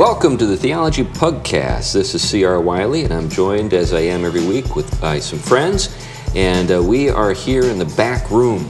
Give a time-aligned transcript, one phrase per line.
[0.00, 1.92] Welcome to the Theology Pugcast.
[1.92, 2.58] This is C.R.
[2.58, 5.94] Wiley, and I'm joined, as I am every week, with by some friends.
[6.34, 8.66] And uh, we are here in the back room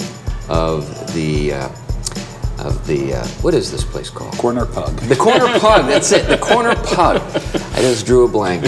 [0.48, 1.68] of the uh,
[2.58, 4.36] of the uh, what is this place called?
[4.38, 4.96] Corner Pug.
[5.02, 5.86] The Corner Pug.
[5.86, 6.26] That's it.
[6.26, 7.18] The Corner Pug.
[7.74, 8.64] I just drew a blank.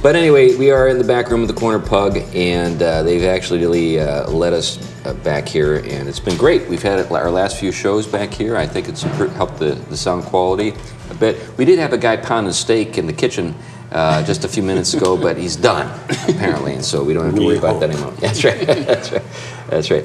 [0.00, 3.24] But anyway, we are in the back room of the Corner Pug, and uh, they've
[3.24, 6.68] actually really uh, let us uh, back here, and it's been great.
[6.68, 8.56] We've had our last few shows back here.
[8.56, 10.72] I think it's helped the, the sound quality
[11.10, 11.56] a bit.
[11.56, 13.54] We did have a guy pounding steak in the kitchen.
[13.92, 15.86] Uh, just a few minutes ago, but he's done
[16.28, 18.10] apparently, and so we don't have to We worry about that anymore.
[18.18, 18.60] That's right.
[18.66, 19.22] That's right.
[19.68, 20.04] That's right.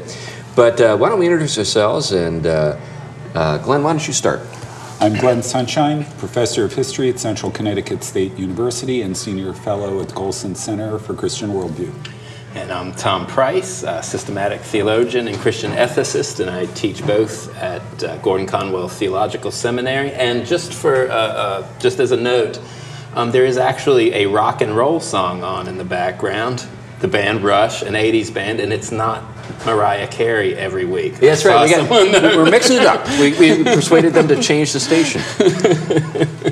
[0.56, 2.12] But uh, why don't we introduce ourselves?
[2.12, 2.80] And uh,
[3.34, 4.42] uh, Glenn, why don't you start?
[5.00, 10.10] I'm Glenn Sunshine, professor of history at Central Connecticut State University and senior fellow at
[10.10, 11.92] the Colson Center for Christian Worldview.
[12.54, 18.04] And I'm Tom Price, a systematic theologian and Christian ethicist, and I teach both at
[18.04, 20.12] uh, Gordon Conwell Theological Seminary.
[20.12, 22.60] And just for uh, uh, just as a note,
[23.16, 26.68] um, there is actually a rock and roll song on in the background.
[27.00, 29.24] The band Rush, an '80s band, and it's not
[29.66, 31.16] Mariah Carey every week.
[31.16, 31.64] That's right.
[31.66, 33.08] We got, we're mixing it up.
[33.18, 35.22] We, we persuaded them to change the station.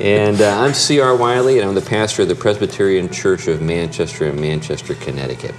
[0.01, 1.13] And uh, I'm C.R.
[1.17, 5.53] Wiley, and I'm the pastor of the Presbyterian Church of Manchester in Manchester, Connecticut.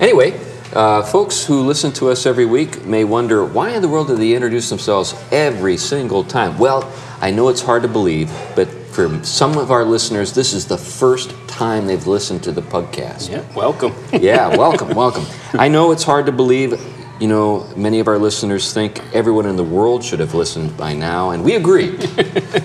[0.00, 0.38] Anyway,
[0.72, 4.16] uh, folks who listen to us every week may wonder why in the world do
[4.16, 6.58] they introduce themselves every single time?
[6.58, 10.66] Well, I know it's hard to believe, but for some of our listeners, this is
[10.66, 13.30] the first time they've listened to the podcast.
[13.30, 13.92] Yeah, welcome.
[14.20, 15.24] Yeah, welcome, welcome.
[15.52, 16.80] I know it's hard to believe.
[17.20, 20.94] You know, many of our listeners think everyone in the world should have listened by
[20.94, 21.90] now, and we agree.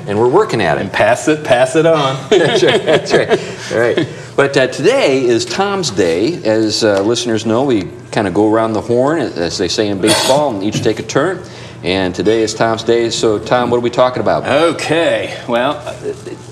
[0.07, 0.81] and we're working at it.
[0.81, 2.15] And Pass it, pass it on.
[2.29, 3.71] That's right, that's right.
[3.71, 4.18] All right.
[4.39, 6.41] But uh, today is Tom's Day.
[6.45, 9.99] As uh, listeners know, we kind of go around the horn, as they say in
[9.99, 11.43] baseball, and each take a turn.
[11.83, 13.09] And today is Tom's Day.
[13.09, 14.47] So, Tom, what are we talking about?
[14.47, 15.75] Okay, well,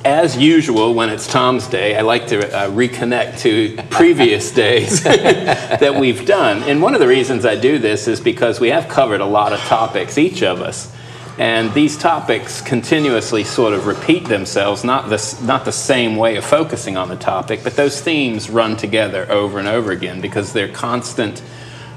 [0.04, 5.96] as usual, when it's Tom's Day, I like to uh, reconnect to previous days that
[5.98, 6.64] we've done.
[6.64, 9.54] And one of the reasons I do this is because we have covered a lot
[9.54, 10.94] of topics, each of us.
[11.38, 16.44] And these topics continuously sort of repeat themselves, not the, not the same way of
[16.44, 20.72] focusing on the topic, but those themes run together over and over again because they're
[20.72, 21.44] constant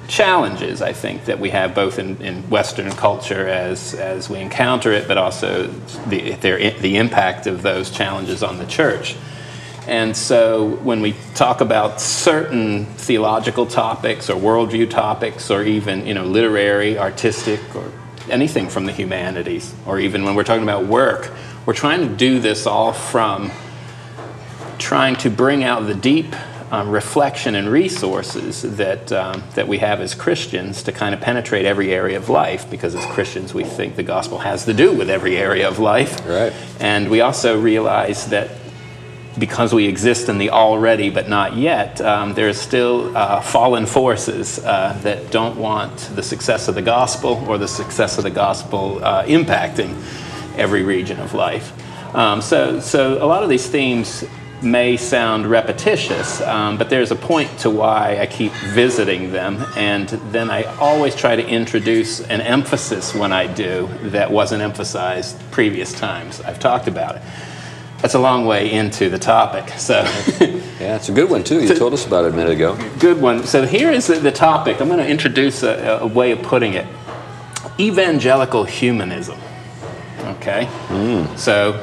[0.09, 4.93] challenges, I think, that we have both in, in Western culture as, as we encounter
[4.93, 5.69] it, but also
[6.09, 9.17] the, the impact of those challenges on the church.
[9.87, 16.13] And so when we talk about certain theological topics or worldview topics or even you
[16.13, 17.91] know, literary, artistic, or
[18.29, 21.33] anything from the humanities, or even when we're talking about work,
[21.67, 23.51] we're trying to do this all from
[24.79, 26.35] trying to bring out the deep
[26.73, 31.67] um, reflection and resources that, um, that we have as Christians to kind of penetrate
[31.67, 35.11] every area of life, because as Christians we think the gospel has to do with
[35.11, 36.25] every area of life.
[36.27, 36.53] Right.
[36.79, 38.51] And we also realize that
[39.41, 44.61] because we exist in the already but not yet, um, there's still uh, fallen forces
[44.61, 49.03] uh, that don't want the success of the gospel or the success of the gospel
[49.03, 49.97] uh, impacting
[50.57, 51.73] every region of life.
[52.15, 54.25] Um, so, so a lot of these themes
[54.63, 60.09] may sound repetitious, um, but there's a point to why I keep visiting them, and
[60.33, 65.93] then I always try to introduce an emphasis when I do that wasn't emphasized previous
[65.93, 67.23] times I've talked about it.
[68.03, 70.01] That's a long way into the topic, so
[70.81, 71.61] Yeah, it's a good one, too.
[71.63, 72.77] You told us about it a minute ago.
[72.99, 73.45] good one.
[73.45, 74.81] So here is the, the topic.
[74.81, 76.87] I'm going to introduce a, a way of putting it
[77.79, 79.39] evangelical humanism.
[80.21, 80.69] Okay?
[81.37, 81.75] So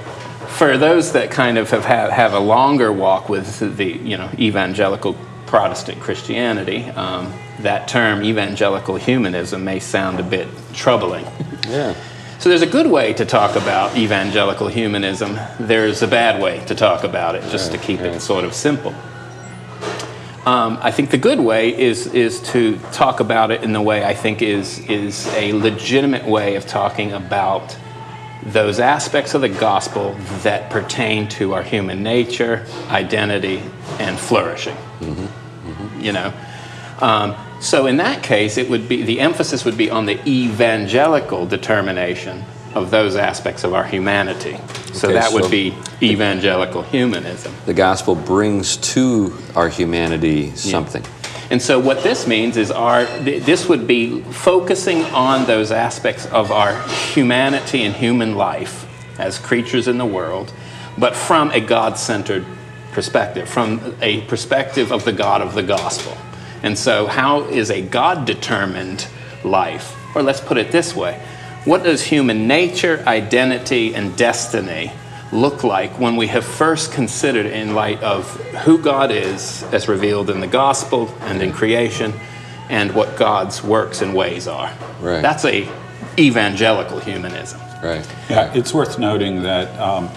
[0.48, 4.30] for those that kind of have, have, have a longer walk with the you know
[4.40, 11.26] evangelical Protestant Christianity, um, that term evangelical humanism may sound a bit troubling.
[11.68, 11.96] Yeah.
[12.40, 15.40] So there's a good way to talk about evangelical humanism.
[15.60, 18.94] There's a bad way to talk about it, just to keep it sort of simple.
[20.46, 24.06] Um, I think the good way is is to talk about it in the way
[24.06, 27.76] I think is is a legitimate way of talking about
[28.44, 33.62] those aspects of the gospel that pertain to our human nature, identity,
[34.00, 34.78] and flourishing.
[36.00, 36.34] You know,
[37.02, 41.46] um, so in that case, it would be the emphasis would be on the evangelical
[41.46, 42.44] determination
[42.76, 44.58] of those aspects of our humanity.
[44.94, 47.54] So Okay, that would so- be evangelical humanism.
[47.66, 51.04] The gospel brings to our humanity something.
[51.50, 56.52] And so what this means is our this would be focusing on those aspects of
[56.52, 56.82] our
[57.14, 58.86] humanity and human life
[59.18, 60.52] as creatures in the world,
[60.98, 62.46] but from a God-centered
[62.92, 66.18] perspective, from a perspective of the God of the gospel.
[66.68, 69.08] And so how is a God-determined
[69.46, 69.96] life?
[70.14, 71.18] Or let's put it this way,
[71.64, 74.92] what does human nature, identity, and destiny
[75.32, 78.30] look like when we have first considered in light of
[78.66, 82.14] who God is as revealed in the gospel and in creation
[82.70, 84.70] and what God's works and ways are.
[85.00, 85.22] Right.
[85.22, 85.72] That's a
[86.20, 87.62] evangelical humanism.
[87.82, 88.06] Right.
[88.30, 90.10] Yeah, it's worth noting that um,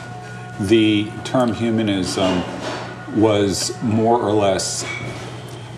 [0.58, 2.42] the term humanism
[3.14, 4.84] was more or less,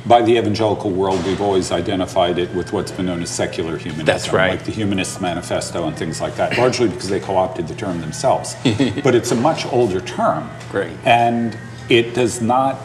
[0.07, 4.07] by the evangelical world, we've always identified it with what's been known as secular humanism.
[4.07, 4.51] That's right.
[4.51, 8.01] Like the Humanist Manifesto and things like that, largely because they co opted the term
[8.01, 8.57] themselves.
[9.05, 10.51] but it's a much older term.
[10.71, 10.97] Great.
[11.05, 11.57] And
[11.89, 12.81] it does not,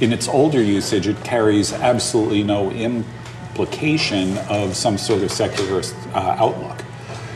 [0.00, 6.36] in its older usage, it carries absolutely no implication of some sort of secularist uh,
[6.38, 6.84] outlook.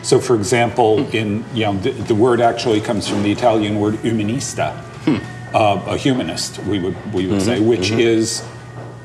[0.02, 3.94] So, for example, in you know, the, the word actually comes from the Italian word
[3.94, 4.76] humanista,
[5.54, 8.44] uh, a humanist, we would we would say, which is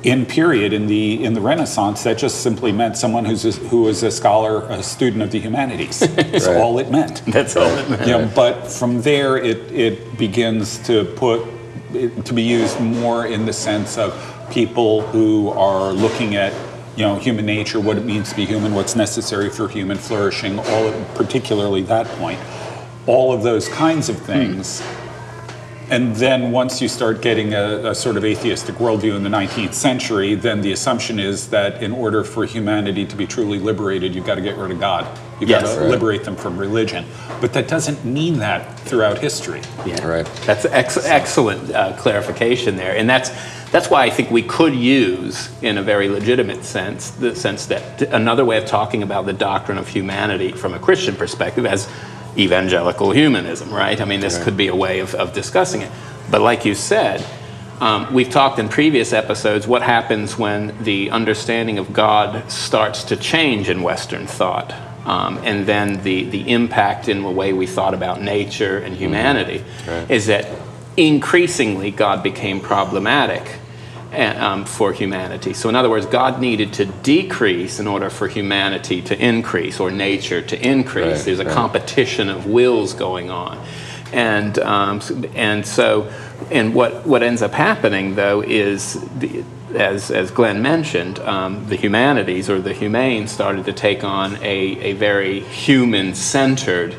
[0.03, 3.81] in period in the in the Renaissance that just simply meant someone who's a, who
[3.83, 5.99] was a scholar, a student of the humanities.
[6.15, 6.57] That's Right.
[6.57, 7.21] all it meant.
[7.25, 8.07] That's all it meant.
[8.07, 11.45] You know, but from there, it, it begins to put
[11.93, 14.13] it, to be used more in the sense of
[14.51, 16.53] people who are looking at
[16.95, 20.59] you know human nature, what it means to be human, what's necessary for human flourishing,
[20.59, 22.39] all particularly that point,
[23.05, 24.81] all of those kinds of things.
[25.91, 29.73] And then once you start getting a, a sort of atheistic worldview in the 19th
[29.73, 34.25] century, then the assumption is that in order for humanity to be truly liberated, you've
[34.25, 35.07] got to get rid of God.
[35.39, 35.63] You've Yes.
[35.63, 35.89] got to Right.
[35.89, 37.05] liberate them from religion.
[37.41, 39.61] But that doesn't mean that throughout history.
[39.85, 40.05] Yeah.
[40.05, 40.27] Right.
[40.45, 43.31] That's ex- excellent uh, clarification there, and that's
[43.71, 48.01] that's why I think we could use, in a very legitimate sense, the sense that
[48.11, 51.87] another way of talking about the doctrine of humanity from a Christian perspective as
[52.37, 53.99] evangelical humanism, right?
[53.99, 55.91] I mean, this could be a way of, of discussing it.
[56.29, 57.25] But like you said,
[57.79, 63.15] um, we've talked in previous episodes what happens when the understanding of God starts to
[63.15, 64.73] change in Western thought.
[65.05, 69.63] Um, and then the, the impact in the way we thought about nature and humanity
[70.09, 70.47] is that
[70.97, 73.58] increasingly God became problematic
[74.13, 75.53] um, for humanity.
[75.53, 79.91] So, in other words, God needed to decrease in order for humanity to increase or
[79.91, 81.17] nature to increase.
[81.17, 81.53] Right, There's a right.
[81.53, 83.63] competition of wills going on.
[84.11, 85.01] And, um,
[85.35, 86.11] and so,
[86.49, 89.43] and what, what ends up happening though is, the,
[89.75, 94.79] as, as Glenn mentioned, um, the humanities or the humane started to take on a,
[94.79, 96.95] a very human centered,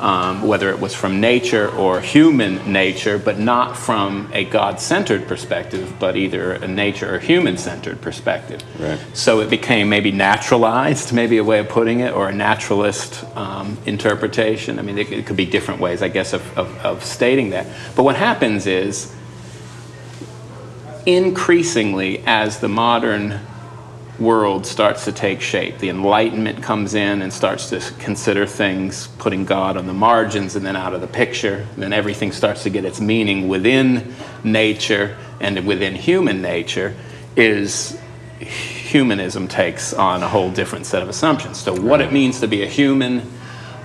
[0.00, 5.26] um, whether it was from nature or human nature, but not from a God centered
[5.26, 8.62] perspective, but either a nature or human centered perspective.
[8.78, 8.98] Right.
[9.14, 13.78] So it became maybe naturalized, maybe a way of putting it, or a naturalist um,
[13.86, 14.78] interpretation.
[14.78, 17.66] I mean, it, it could be different ways, I guess, of, of, of stating that.
[17.94, 19.15] But what happens is,
[21.06, 23.40] increasingly, as the modern
[24.18, 29.44] world starts to take shape, the Enlightenment comes in and starts to consider things, putting
[29.44, 31.66] God on the margins and then out of the picture.
[31.74, 36.94] And Then everything starts to get its meaning within nature and within human nature.
[37.36, 37.98] Is
[38.40, 41.58] humanism takes on a whole different set of assumptions.
[41.58, 43.30] So, what it means to be a human,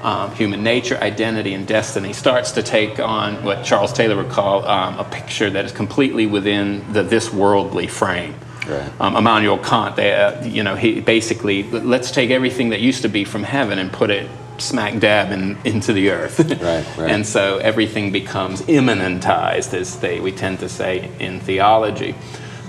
[0.04, 4.66] um, human nature, identity, and destiny starts to take on what Charles Taylor would call
[4.66, 8.36] um, a picture that is completely within the this worldly frame.
[8.68, 8.92] Right.
[9.02, 13.10] Um, Immanuel Kant, they, uh, you know, he basically let's take everything that used to
[13.10, 16.40] be from heaven and put it smack dab in, into the earth.
[16.62, 17.00] Right, right.
[17.12, 22.16] and so everything becomes immanentized, as they we tend to say in theology.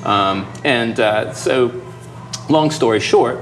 [0.04, 1.82] Um, and uh, so,
[2.48, 3.38] long story short,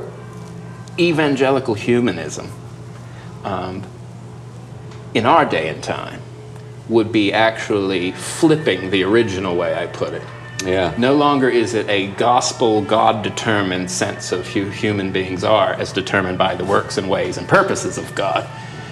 [0.99, 2.51] evangelical humanism
[3.45, 3.83] um,
[5.15, 6.21] in our day and time
[6.89, 10.23] would be actually flipping the original way I put it.
[10.65, 10.95] Yeah.
[10.99, 15.93] No longer is it a gospel, God determined sense of who human beings are as
[15.93, 18.49] determined by the works and ways and purposes of God.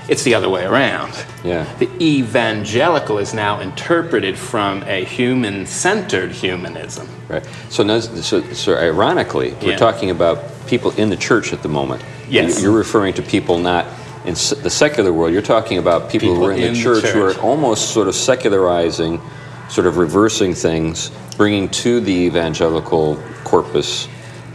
[0.08, 1.12] It's the other way around.
[1.44, 1.70] Yeah.
[1.78, 7.06] The evangelical is now interpreted from a human centered humanism.
[7.28, 7.46] Right.
[7.68, 12.02] So, now, so, so ironically, we're talking about people in the church at the moment.
[12.30, 12.62] Yes.
[12.62, 13.86] You're referring to people not
[14.28, 15.32] in the secular world.
[15.32, 18.08] You're talking about people, who are in, in the the church, who are almost sort
[18.08, 19.20] of secularizing,
[19.68, 24.06] sort of reversing things, bringing to the evangelical corpus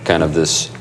[0.06, 0.72] kind of this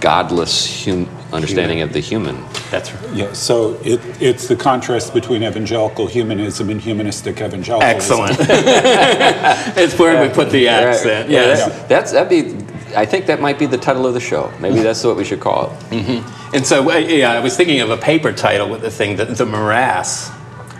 [0.00, 2.44] godless hum- understanding of the human.
[2.70, 3.14] That's right.
[3.14, 8.20] Yeah, so it, it's the contrast between evangelical humanism and humanistic evangelicalism.
[8.26, 8.36] Excellent.
[9.76, 11.28] it's where we put the accent.
[11.28, 11.66] Yeah, yes.
[11.66, 12.59] that's, that's that'd be.
[12.94, 14.52] I think that might be the title of the show.
[14.60, 16.24] Maybe that's what we should call it.
[16.52, 19.24] And so, uh, yeah, I was thinking of a paper title with the thing, the,
[19.24, 20.30] the morass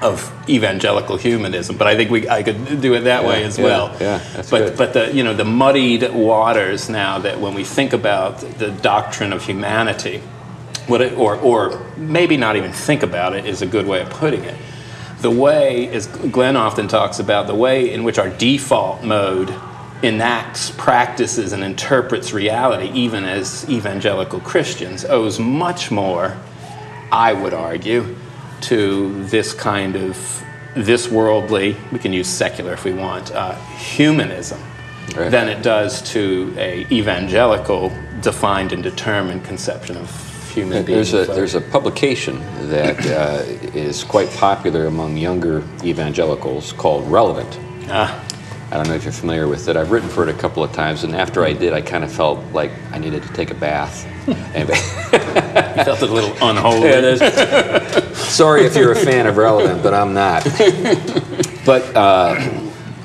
[0.03, 3.65] of evangelical humanism, but I think we, I could do it that way as yeah,
[3.65, 3.97] well.
[4.01, 4.79] yeah, that's but good.
[4.79, 9.33] but the you know the muddied waters now that when we think about the doctrine
[9.33, 10.23] of humanity,
[10.87, 14.09] what it, or or maybe not even think about it is a good way of
[14.11, 14.57] putting it.
[15.21, 19.55] the way, as Glenn often talks about, the way in which our default mode
[20.03, 26.37] enacts practices and interprets reality, even as evangelical Christians, owes much more,
[27.13, 28.17] I would argue,
[28.63, 34.61] to this kind of this worldly, we can use secular if we want, uh, humanism
[35.17, 35.31] right.
[35.31, 41.11] than it does to a evangelical defined and determined conception of human beings.
[41.13, 43.43] there's A, there's a publication that uh,
[43.77, 47.59] is quite popular among younger evangelicals called Relevant.
[47.89, 48.25] Ah.
[48.73, 49.77] I don't know if you're familiar with it.
[49.77, 52.13] I've written for it a couple of times, and after I did, I kind of
[52.13, 54.07] felt like I needed to take a bath.
[54.29, 57.17] you felt a little unholy.
[58.15, 60.45] Sorry if you're a fan of Relevant, but I'm not.
[61.67, 62.37] but uh,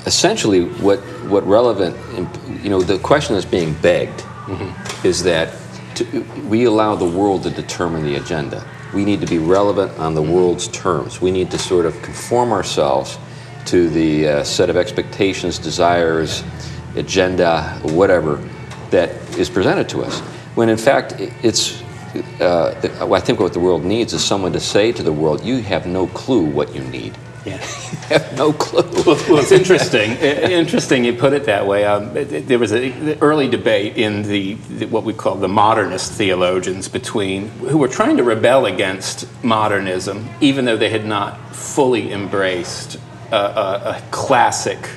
[0.06, 1.96] essentially, what what Relevant,
[2.62, 5.06] you know, the question that's being begged mm-hmm.
[5.06, 5.52] is that
[5.96, 8.64] to, we allow the world to determine the agenda.
[8.94, 10.32] We need to be relevant on the mm-hmm.
[10.32, 11.20] world's terms.
[11.20, 13.18] We need to sort of conform ourselves
[13.66, 16.42] to the uh, set of expectations, desires,
[16.96, 18.36] agenda, whatever
[18.90, 20.20] that is presented to us.
[20.54, 21.82] When in fact, it's,
[22.40, 25.60] uh, I think what the world needs is someone to say to the world, you
[25.62, 27.16] have no clue what you need.
[27.44, 27.58] Yeah.
[28.08, 28.82] have no clue.
[29.04, 30.12] Well, well it's interesting.
[30.12, 31.84] interesting you put it that way.
[31.84, 36.88] Um, there was an early debate in the, the, what we call the modernist theologians
[36.88, 42.98] between who were trying to rebel against modernism, even though they had not fully embraced
[43.32, 44.88] a, a, a classic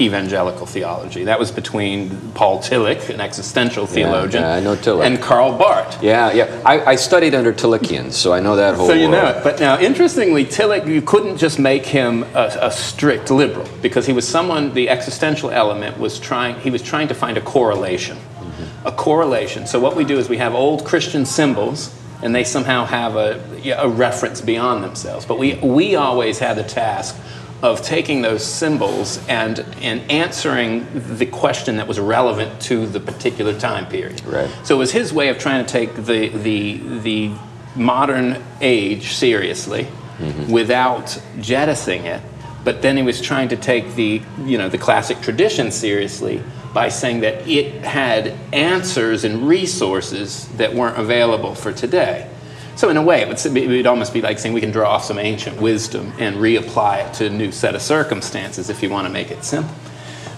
[0.00, 1.24] evangelical theology.
[1.24, 5.04] That was between Paul Tillich, an existential theologian, yeah, yeah, I know Tillich.
[5.04, 6.02] and Karl Barth.
[6.02, 6.62] Yeah, yeah.
[6.64, 8.86] I, I, studied under Tillichians, so I know that whole.
[8.86, 9.42] So you know it.
[9.42, 14.12] But now, interestingly, Tillich, you couldn't just make him a, a, strict liberal because he
[14.12, 14.72] was someone.
[14.74, 16.60] The existential element was trying.
[16.60, 18.16] He was trying to find a correlation.
[18.16, 18.86] Mm-hmm.
[18.86, 19.66] A correlation.
[19.66, 21.94] So what we do is we have old Christian symbols.
[22.20, 23.40] And they somehow have a,
[23.78, 25.24] a reference beyond themselves.
[25.24, 27.16] But we, we always had the task
[27.62, 30.86] of taking those symbols and, and answering
[31.16, 34.24] the question that was relevant to the particular time period.
[34.24, 34.48] Right.
[34.64, 37.32] So it was his way of trying to take the, the, the
[37.74, 39.84] modern age seriously
[40.18, 40.52] mm-hmm.
[40.52, 42.22] without jettisoning it.
[42.62, 46.90] But then he was trying to take the, you know, the classic tradition seriously by
[46.90, 52.28] saying that it had answers and resources that weren't available for today.
[52.78, 54.88] So in a way, it would, it would almost be like saying we can draw
[54.88, 58.88] off some ancient wisdom and reapply it to a new set of circumstances if you
[58.88, 59.74] want to make it simple.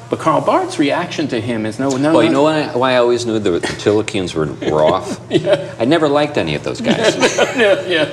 [0.09, 2.14] But Karl Barth's reaction to him is no, no.
[2.14, 5.20] Well, you know why, why I always knew the, the Tillichians were, were off?
[5.30, 5.75] yeah.
[5.78, 7.14] I never liked any of those guys.
[7.59, 8.04] yeah, yeah.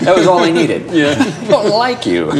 [0.00, 0.84] That was all I needed.
[0.90, 1.14] Yeah.
[1.18, 2.30] I don't like you.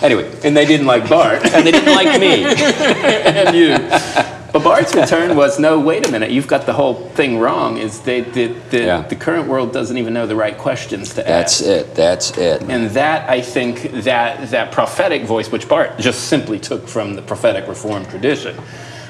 [0.00, 0.34] anyway.
[0.44, 1.44] And they didn't like Barth.
[1.54, 2.44] and they didn't like me.
[2.44, 4.40] and you.
[4.54, 7.76] But Barth's return was no, wait a minute, you've got the whole thing wrong.
[7.76, 9.02] Is they, the, the, yeah.
[9.02, 11.64] the current world doesn't even know the right questions to that's ask.
[11.64, 12.62] That's it, that's it.
[12.70, 17.22] And that, I think, that, that prophetic voice, which Barth just simply took from the
[17.22, 18.56] prophetic reform tradition,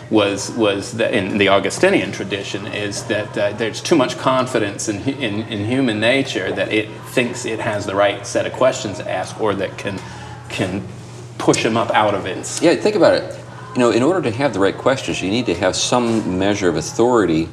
[0.09, 5.03] was, was the, in the Augustinian tradition, is that uh, there's too much confidence in,
[5.03, 9.11] in, in human nature that it thinks it has the right set of questions to
[9.11, 10.01] ask or that can,
[10.49, 10.83] can
[11.37, 12.63] push him up out of it.
[12.63, 13.44] Yeah, think about it
[13.75, 16.69] you know, in order to have the right questions, you need to have some measure
[16.69, 17.49] of authority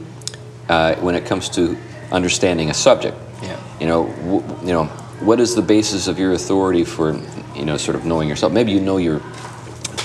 [0.69, 1.75] uh, when it comes to
[2.11, 3.17] understanding a subject.
[3.41, 3.59] Yeah.
[3.79, 4.85] You know, w- you know,
[5.21, 7.19] what is the basis of your authority for,
[7.55, 8.53] you know, sort of knowing yourself?
[8.53, 9.21] Maybe you know your,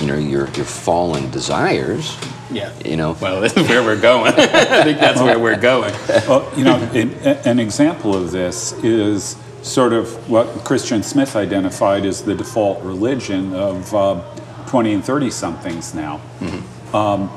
[0.01, 2.17] you know, your your fallen desires.
[2.51, 2.73] Yeah.
[2.83, 3.15] You know.
[3.21, 4.33] Well, this is where we're going.
[4.37, 5.93] I think that's where we're going.
[6.27, 12.05] Well, you know, it, an example of this is sort of what Christian Smith identified
[12.05, 13.93] as the default religion of.
[13.93, 14.23] Uh,
[14.67, 16.21] 20 and 30 somethings now.
[16.39, 16.95] Mm-hmm.
[16.95, 17.31] Um,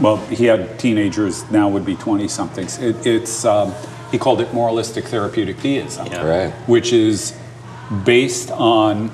[0.00, 2.78] well, he had teenagers, now would be 20 somethings.
[2.78, 3.74] It, it's, um,
[4.10, 6.24] he called it moralistic therapeutic deism, yeah.
[6.24, 6.52] right.
[6.68, 7.36] which is
[8.04, 9.10] based on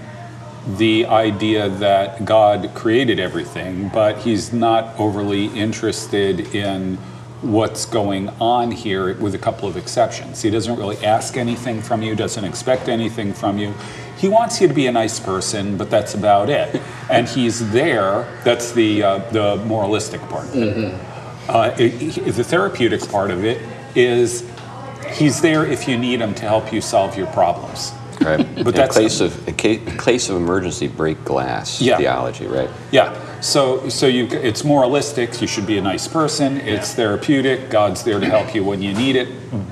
[0.76, 6.96] the idea that God created everything, but he's not overly interested in
[7.42, 10.40] what's going on here with a couple of exceptions.
[10.40, 13.74] He doesn't really ask anything from you, doesn't expect anything from you.
[14.24, 16.80] He wants you to be a nice person, but that's about it.
[17.10, 18.40] And he's there.
[18.44, 20.46] That's the uh, the moralistic part.
[20.46, 21.50] Mm-hmm.
[21.50, 23.60] Uh, it, it, the therapeutic part of it
[23.94, 24.50] is
[25.12, 27.92] he's there if you need him to help you solve your problems.
[28.22, 28.38] Right.
[28.64, 31.98] But in that's case of a case of emergency, break glass yeah.
[31.98, 32.70] theology, right?
[32.90, 33.12] Yeah.
[33.42, 35.42] So so you it's moralistic.
[35.42, 36.56] You should be a nice person.
[36.56, 37.68] It's therapeutic.
[37.68, 39.28] God's there to help you when you need it,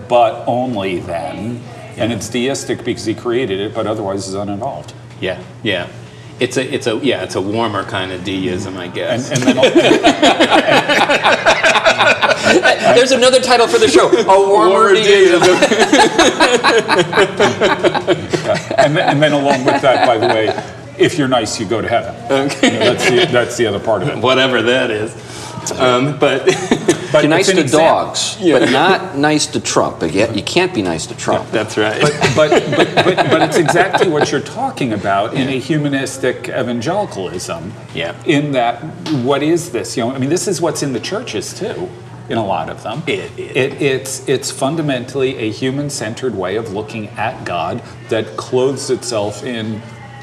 [0.07, 1.63] but only then
[1.97, 4.95] and it's deistic because he created it, but otherwise is uninvolved.
[5.21, 5.89] Yeah, yeah.
[6.41, 9.31] It's a, it's a, yeah, it's a warmer kind of deism, I guess.
[9.31, 9.73] And, and then,
[12.97, 15.43] There's another title for the show: A warmer, warmer deism.
[18.45, 18.75] yeah.
[18.79, 20.49] and, then, and then along with that, by the way,
[20.99, 22.15] if you're nice, you go to heaven.
[22.25, 22.79] Okay.
[22.79, 24.19] that's, the, that's the other part of it.
[24.19, 25.15] Whatever that is.
[25.73, 26.47] Um, but
[27.13, 28.07] But You're nice to example.
[28.07, 30.01] dogs, but not nice to Trump.
[30.01, 31.51] But yet you can't be nice to Trump.
[31.51, 32.01] that's right.
[32.01, 37.73] But, but, but, but, but it's exactly what you're talking about in a humanistic evangelicalism.
[37.95, 38.15] Yeah.
[38.25, 38.83] In that,
[39.25, 39.95] what is this?
[39.95, 41.91] You know, I mean, this is what's in the churches too.
[42.31, 46.73] In a lot of them, It- it- it it's it's fundamentally a human-centered way of
[46.73, 49.83] looking at God that clothes itself in,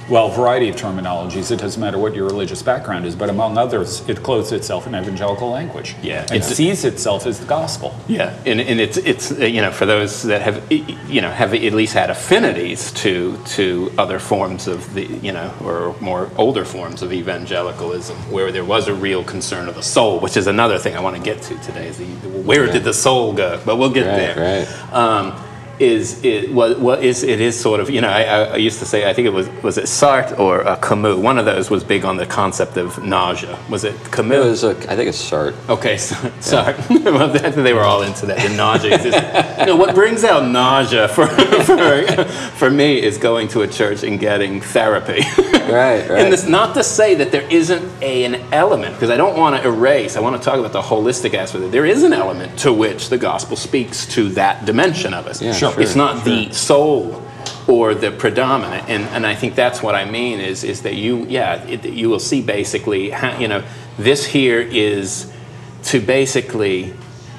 [0.09, 1.51] well, variety of terminologies.
[1.51, 4.95] It doesn't matter what your religious background is, but among others, it clothes itself in
[4.95, 5.95] evangelical language.
[6.01, 6.23] Yeah.
[6.23, 7.95] It's- sees itself as the gospel.
[8.07, 11.53] Yeah, and, and it's it's uh, you know for those that have you know have
[11.53, 16.65] at least had affinities to to other forms of the you know or more older
[16.65, 20.77] forms of evangelicalism where there was a real concern of the soul, which is another
[20.77, 21.87] thing I want to get to today.
[21.87, 22.05] Is the,
[22.43, 23.61] where did the soul go?
[23.65, 24.65] But we'll get Right, there.
[24.65, 24.93] right.
[24.93, 25.33] Um,
[25.79, 28.79] is it what, what is it is sort of you know I, I I used
[28.79, 31.69] to say I think it was was it Sartre or uh, Camus one of those
[31.69, 35.09] was big on the concept of nausea was it Camus It was a, I think
[35.09, 35.55] it's Sartre.
[35.69, 36.75] Okay, so, sorry.
[36.89, 38.37] well, they were all into that.
[38.39, 38.95] The nausea.
[38.95, 39.59] Exists.
[39.59, 41.27] you know, what brings out nausea for,
[41.67, 45.21] for, for me is going to a church and getting therapy.
[45.71, 46.19] Right, right.
[46.19, 49.61] And this, not to say that there isn't a, an element, because I don't want
[49.61, 51.63] to erase, I want to talk about the holistic aspect.
[51.63, 51.71] of it.
[51.71, 55.41] There is an element to which the gospel speaks to that dimension of us.
[55.41, 55.68] Yeah, Sure.
[55.77, 57.23] It's not the soul
[57.67, 61.25] or the predominant and, and i think that's what i mean is, is that you
[61.27, 63.63] yeah it, you will see basically how, you know
[63.97, 65.31] this here is
[65.83, 66.93] to basically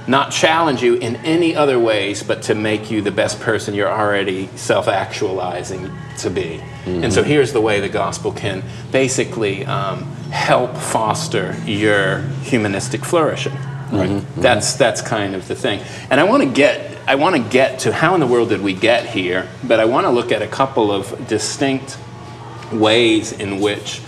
[0.06, 3.90] not challenge you in any other ways but to make you the best person you're
[3.90, 6.60] already self-actualizing to be.
[6.86, 13.54] And so here's the way the gospel can basically um, help foster your humanistic flourishing.
[13.92, 14.22] Right.
[14.36, 15.80] That's that's kind of the thing.
[16.10, 18.60] And i want to get i want to get to how in the world did
[18.60, 21.98] we get here but i want to look at a couple of distinct
[22.72, 24.00] ways in which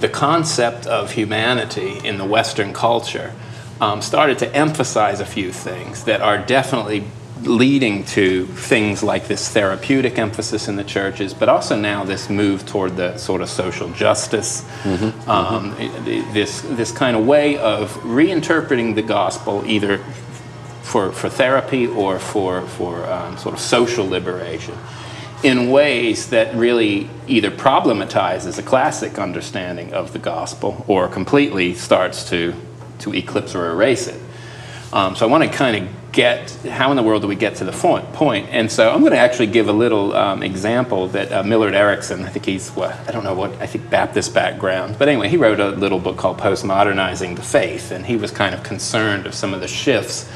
[0.00, 3.32] the concept of humanity in the Western culture
[3.80, 7.04] um, started to emphasize a few things that are definitely
[7.42, 12.66] leading to things like this therapeutic emphasis in the churches, but also now this move
[12.66, 14.62] toward the sort of social justice,
[15.26, 15.74] um,
[16.34, 20.04] this this kind of way of reinterpreting the gospel either
[20.82, 24.76] for, for therapy or for, for um, sort of social liberation
[25.42, 32.28] in ways that really either problematizes a classic understanding of the gospel or completely starts
[32.28, 32.54] to,
[32.98, 34.20] to eclipse or erase it.
[34.92, 37.54] Um, so I want to kind of get how in the world do we get
[37.56, 38.48] to the fo- point?
[38.50, 42.24] And so I'm going to actually give a little um, example that uh, Millard Erickson,
[42.24, 45.36] I think he's what I don't know what I think Baptist background, but anyway, he
[45.36, 49.34] wrote a little book called Postmodernizing the Faith, and he was kind of concerned of
[49.34, 50.28] some of the shifts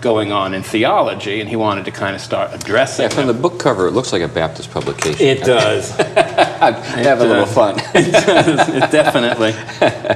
[0.00, 3.04] going on in theology, and he wanted to kind of start addressing.
[3.04, 3.36] Yeah, from them.
[3.36, 5.26] the book cover, it looks like a Baptist publication.
[5.26, 5.90] It does.
[5.96, 7.76] Have a little fun.
[7.94, 8.68] it does.
[8.78, 9.52] It definitely.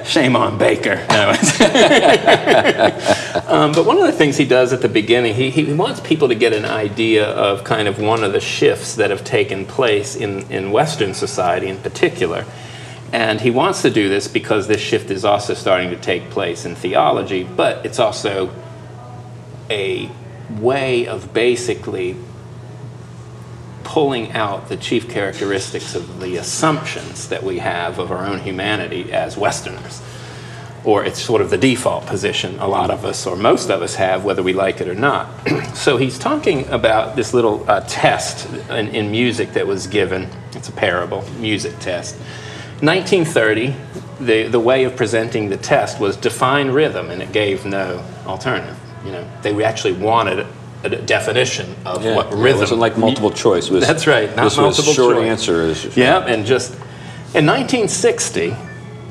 [0.04, 1.04] Shame on Baker.
[1.08, 1.30] No.
[3.48, 6.28] um, but one of the things he does at the beginning, he, he wants people
[6.28, 10.16] to get an idea of kind of one of the shifts that have taken place
[10.16, 12.44] in, in Western society in particular.
[13.12, 16.64] And he wants to do this because this shift is also starting to take place
[16.64, 18.50] in theology, but it's also
[19.72, 20.10] a
[20.60, 22.14] way of basically
[23.84, 29.12] pulling out the chief characteristics of the assumptions that we have of our own humanity
[29.12, 30.02] as Westerners.
[30.84, 33.94] Or it's sort of the default position a lot of us, or most of us,
[33.94, 35.28] have, whether we like it or not.
[35.74, 40.28] so he's talking about this little uh, test in, in music that was given.
[40.52, 42.16] It's a parable, music test.
[42.80, 43.76] 1930,
[44.20, 48.78] the, the way of presenting the test was define rhythm, and it gave no alternative.
[49.04, 50.46] You know, they actually wanted
[50.84, 52.56] a, definition of Yeah, what yeah, rhythm.
[52.56, 53.70] It wasn't like multiple choice.
[53.70, 55.28] Was, That's right, not this multiple was short choice.
[55.28, 55.62] answer.
[55.62, 56.72] Is, Yeah, and just
[57.34, 58.54] in 1960,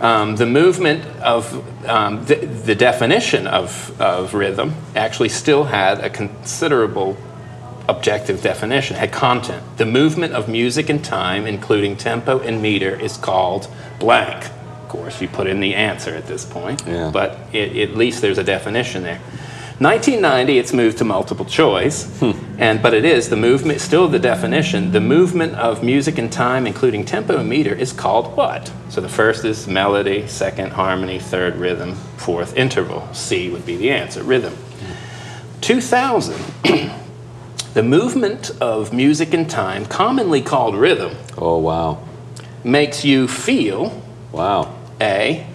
[0.01, 6.09] um, the movement of um, the, the definition of, of rhythm actually still had a
[6.09, 7.15] considerable
[7.87, 9.63] objective definition, had content.
[9.77, 13.67] The movement of music and time, including tempo and meter, is called
[13.99, 14.45] blank.
[14.45, 17.11] Of course, you put in the answer at this point, Yeah.
[17.13, 19.19] but it, at least there's a definition there.
[19.81, 22.33] 1990, it's moved to multiple choice, hmm.
[22.59, 24.91] and but it is the movement, still the definition.
[24.91, 28.71] The movement of music and time, including tempo and meter, is called what?
[28.89, 33.11] So the first is melody, second harmony, third rhythm, fourth interval.
[33.11, 34.55] C would be the answer, rhythm.
[35.61, 36.39] 2000,
[37.73, 42.03] the movement of music and time, commonly called rhythm, Oh, wow.
[42.63, 43.99] makes you feel
[44.31, 44.75] Wow.
[45.01, 45.47] A,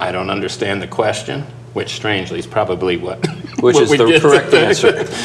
[0.00, 1.44] I don't understand the question,
[1.76, 3.18] which strangely is probably what.
[3.60, 4.66] Which what is the correct today.
[4.66, 5.06] answer.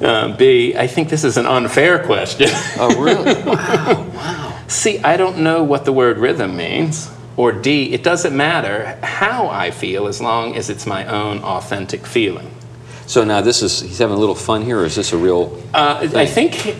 [0.00, 2.48] Uh, B, I think this is an unfair question.
[2.78, 3.34] Oh, really?
[3.44, 4.08] wow.
[4.14, 4.58] Wow.
[4.66, 7.10] C, I don't know what the word rhythm means.
[7.36, 12.06] Or D, it doesn't matter how I feel as long as it's my own authentic
[12.06, 12.50] feeling.
[13.06, 15.62] So now this is he's having a little fun here, or is this a real?
[15.74, 16.76] Uh, I think.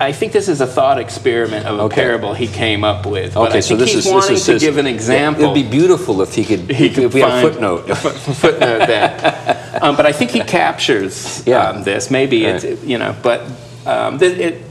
[0.00, 2.02] I think this is a thought experiment of a Okay.
[2.02, 3.34] parable he came up with.
[3.34, 5.44] But Okay, so this is wanting this is to his- give an example.
[5.44, 6.70] It'd be beautiful if he could.
[6.70, 7.86] he could if we had a footnote.
[7.96, 9.82] footnote that.
[9.82, 11.68] Um, but I think he captures Yeah.
[11.70, 12.10] um, this.
[12.10, 12.62] Maybe Right.
[12.64, 13.42] it's you know, but
[13.86, 14.62] um, th- it.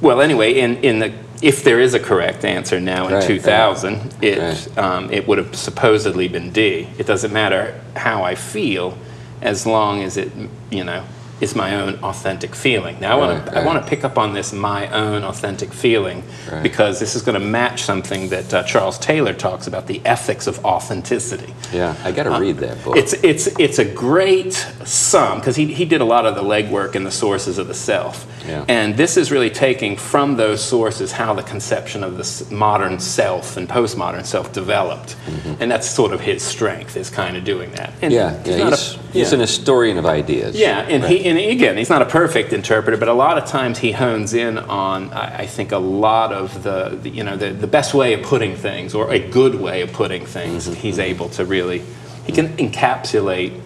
[0.00, 1.12] Well, anyway, in in the
[1.42, 4.78] if there is a correct answer now in Right, 2000, it Right.
[4.78, 6.88] um, it would have supposedly been D.
[6.98, 8.96] It doesn't matter how I feel,
[9.42, 10.30] as long as it
[10.70, 11.02] you know
[11.40, 12.98] is my own authentic feeling.
[13.00, 13.62] Now I want Right, to right.
[13.62, 16.62] I want to pick up on this my own authentic feeling Right.
[16.62, 20.46] because this is going to match something that uh, Charles Taylor talks about the ethics
[20.46, 21.54] of authenticity.
[21.72, 22.96] Yeah, I got to read that book.
[22.96, 26.94] It's it's it's a great sum because he, he did a lot of the legwork
[26.94, 28.64] in the sources of the self, Yeah.
[28.68, 33.56] and this is really taking from those sources how the conception of the modern self
[33.56, 35.16] and postmodern self developed,
[35.60, 37.92] and that's sort of his strength is kind of doing that.
[38.02, 39.34] And yeah, he's yeah, not a- he's, he's yeah.
[39.34, 40.56] an historian of ideas.
[40.58, 43.78] Yeah, and he and again, he's not a perfect interpreter, but a lot of times
[43.78, 47.50] he hones in on, I, I think, a lot of the, the you know the,
[47.50, 50.66] the best way of putting things or a good way of putting things.
[50.66, 50.80] Mm-hmm.
[50.80, 51.84] He's able to really
[52.26, 53.60] he can encapsulate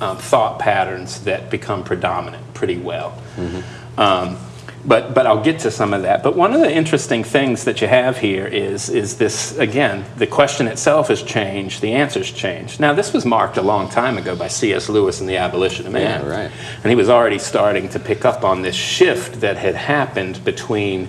[0.00, 3.20] um, thought patterns that become predominant pretty well.
[3.36, 4.00] Mm-hmm.
[4.00, 4.38] Um,
[4.86, 6.22] but, but I'll get to some of that.
[6.22, 10.26] But one of the interesting things that you have here is, is this again, the
[10.26, 12.80] question itself has changed, the answer's changed.
[12.80, 14.88] Now, this was marked a long time ago by C.S.
[14.88, 16.24] Lewis and the Abolition of Man.
[16.24, 16.50] Yeah, right.
[16.82, 21.08] And he was already starting to pick up on this shift that had happened between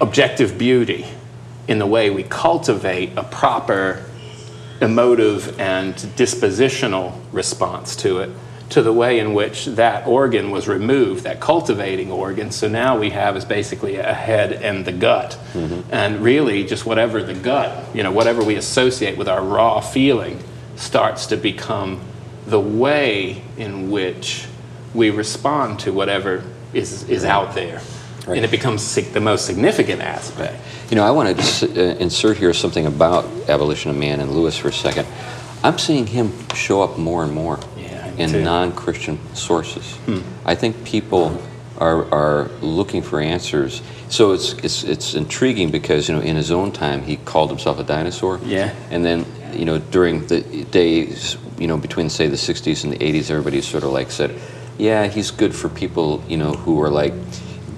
[0.00, 1.06] objective beauty
[1.68, 4.04] in the way we cultivate a proper
[4.80, 8.30] emotive and dispositional response to it
[8.70, 12.50] to the way in which that organ was removed, that cultivating organ.
[12.50, 15.36] So now we have is basically a head and the gut.
[15.90, 20.42] And really, just whatever the gut, you know, whatever we associate with our raw feeling
[20.76, 22.00] starts to become
[22.46, 24.46] the way in which
[24.94, 27.80] we respond to whatever is, is out there.
[28.26, 28.36] Right.
[28.36, 30.56] And it becomes sig- the most significant aspect.
[30.90, 34.30] You know, I want to s- uh, insert here something about Abolition of Man and
[34.32, 35.06] Lewis for a second.
[35.62, 37.58] I'm seeing him show up more and more
[38.20, 38.38] Yeah.
[38.38, 38.44] Hmm.
[38.44, 39.96] non-Christian sources.
[40.44, 41.40] I think people
[41.78, 43.82] are, are looking for answers.
[44.08, 47.78] So it's, it's it's intriguing because you know in his own time he called himself
[47.78, 48.38] a dinosaur.
[48.44, 48.74] Yeah.
[48.90, 52.98] And then you know during the days you know between say the 60s and the
[52.98, 54.30] 80s, everybody sort of like said,
[54.78, 57.14] yeah, he's good for people you know who are like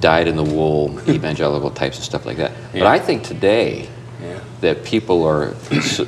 [0.00, 2.52] dyed in the wool evangelical types and stuff like that.
[2.72, 3.88] But I think today Yeah.
[4.62, 5.54] That people are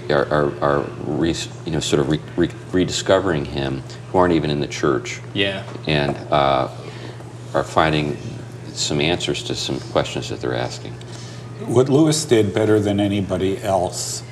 [0.09, 1.35] are, are, are re,
[1.67, 5.65] you know sort of re, re, rediscovering him who aren't even in the church Yeah.
[5.87, 6.69] and uh,
[7.53, 8.17] are finding
[8.73, 10.93] some answers to some questions that they're asking.
[11.67, 14.23] What Lewis did better than anybody else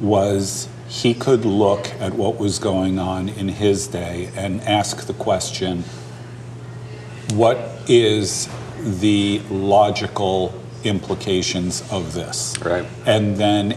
[0.00, 5.14] was he could look at what was going on in his day and ask the
[5.14, 5.82] question
[7.34, 8.48] what is
[9.00, 10.52] the logical
[10.88, 12.54] implications of this?
[12.64, 12.86] Right.
[13.06, 13.76] And then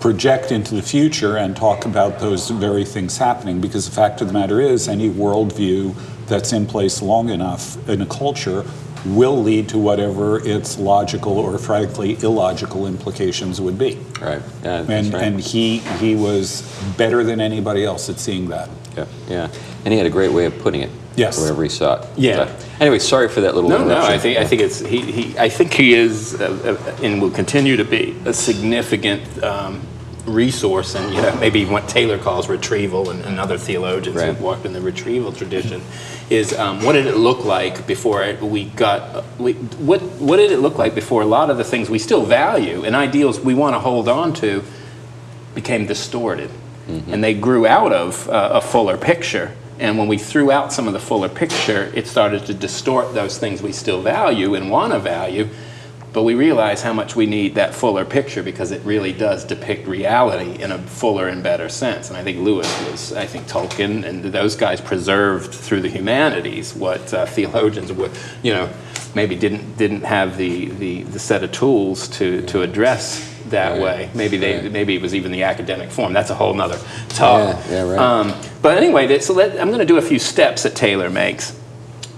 [0.00, 4.28] project into the future and talk about those very things happening because the fact of
[4.28, 5.94] the matter is any worldview
[6.26, 8.64] that's in place long enough in a culture
[9.06, 14.42] will lead to whatever its logical or frankly illogical implications would be Right.
[14.64, 15.22] Yeah, and right.
[15.22, 16.62] and he he was
[16.96, 19.48] better than anybody else at seeing that yeah, yeah.
[19.84, 20.90] And he had a great way of putting it.
[21.16, 21.40] Yes.
[21.40, 22.08] Wherever he saw it.
[22.16, 22.46] Yeah.
[22.46, 24.00] So, anyway, sorry for that little No, no.
[24.04, 25.00] I think I think it's he.
[25.00, 29.80] he I think he is uh, uh, and will continue to be a significant um,
[30.26, 34.26] resource, and you know maybe what Taylor calls retrieval, and, and other theologians Right.
[34.28, 35.80] who've walked in the retrieval tradition.
[36.28, 40.50] Is um, what did it look like before we got uh, we, what what did
[40.50, 43.54] it look like before a lot of the things we still value and ideals we
[43.54, 44.62] want to hold on to
[45.54, 46.50] became distorted.
[46.88, 49.56] And they grew out of uh, a fuller picture.
[49.78, 53.38] And when we threw out some of the fuller picture, it started to distort those
[53.38, 55.48] things we still value and want to value.
[56.12, 59.86] But we realize how much we need that fuller picture because it really does depict
[59.86, 62.08] reality in a fuller and better sense.
[62.08, 66.74] And I think Lewis was, I think Tolkien and those guys preserved through the humanities
[66.74, 68.12] what uh, theologians would,
[68.42, 68.70] you know,
[69.14, 73.80] maybe didn't didn't have the, the, the set of tools to, to address that Right.
[73.82, 74.08] way.
[74.14, 74.72] Maybe they Right.
[74.72, 76.12] maybe it was even the academic form.
[76.12, 76.78] That's a whole nother
[77.10, 77.56] talk.
[77.70, 77.98] Yeah, yeah, right.
[77.98, 81.52] Um, but anyway, so let, I'm going to do a few steps that Taylor makes.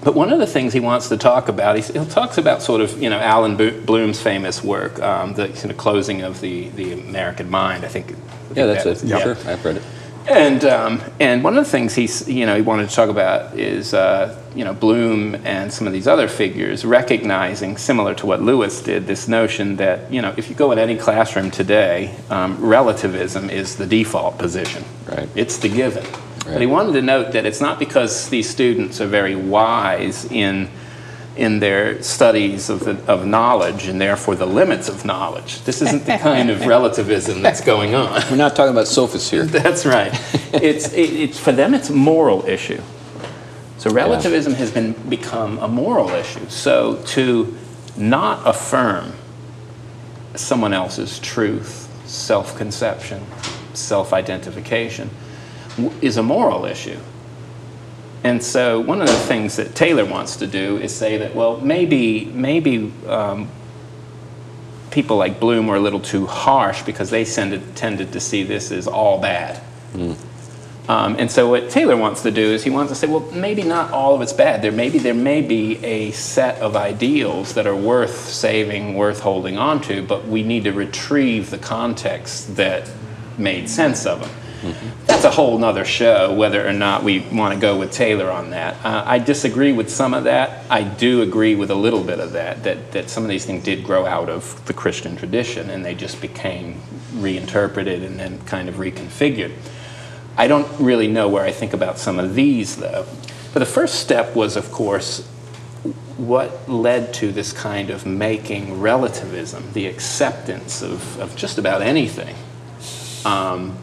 [0.05, 2.81] But one of the things he wants to talk about, he, he talks about sort
[2.81, 6.93] of, you know, Allan Bloom's famous work, um, the kind of closing of the, the
[6.93, 7.85] American mind.
[7.85, 8.07] I think.
[8.07, 9.09] I think Yeah, that's that- it.
[9.09, 9.19] yeah.
[9.23, 9.83] Sure, I've read it.
[10.29, 13.59] And um, and one of the things he's you know he wanted to talk about
[13.59, 18.43] is uh, you know Bloom and some of these other figures recognizing similar to what
[18.43, 22.61] Lewis did this notion that you know if you go in any classroom today um,
[22.61, 24.85] relativism is the default position.
[25.07, 25.29] Right.
[25.35, 26.05] it's the given.
[26.45, 30.71] But he wanted to note that it's not because these students are very wise in
[31.39, 36.05] in their studies of, the, of knowledge and therefore the limits of knowledge this isn't
[36.05, 39.45] the kind of relativism that's going on We're not talking about sophists here.
[39.45, 40.13] that's right.
[40.53, 41.75] It's, it, it's for them.
[41.75, 42.81] It's a moral issue.
[43.79, 46.49] So relativism has been become a moral issue.
[46.49, 47.57] So to
[47.97, 49.13] not affirm
[50.35, 53.25] someone else's truth, self-conception,
[53.75, 55.11] self-identification
[56.01, 56.99] is a moral issue.
[58.25, 61.61] And so one of the things that Taylor wants to do is say that well
[61.61, 63.49] maybe maybe um,
[64.91, 68.73] people like Bloom were a little too harsh because they tended, tended to see this
[68.73, 69.63] as all bad.
[70.89, 73.63] Um, and so what Taylor wants to do is he wants to say, well, maybe
[73.63, 74.63] not all of it's bad.
[74.63, 79.59] There maybe there may be a set of ideals that are worth saving, worth holding
[79.59, 82.91] on to, but we need to retrieve the context that
[83.37, 84.31] made sense of them.
[85.07, 88.51] That's a whole nother show, whether or not we want to go with Taylor on
[88.51, 88.77] that.
[88.85, 90.65] Uh, I disagree with some of that.
[90.71, 93.65] I do agree with a little bit of that, that, that some of these things
[93.65, 96.81] did grow out of the Christian tradition and they just became
[97.15, 99.53] reinterpreted and then kind of reconfigured.
[100.37, 103.07] I don't really know where I think about some of these, though.
[103.53, 105.27] But the first step was, of course,
[106.17, 112.37] what led to this kind of making relativism, the acceptance of, of just about anything,
[113.25, 113.77] um,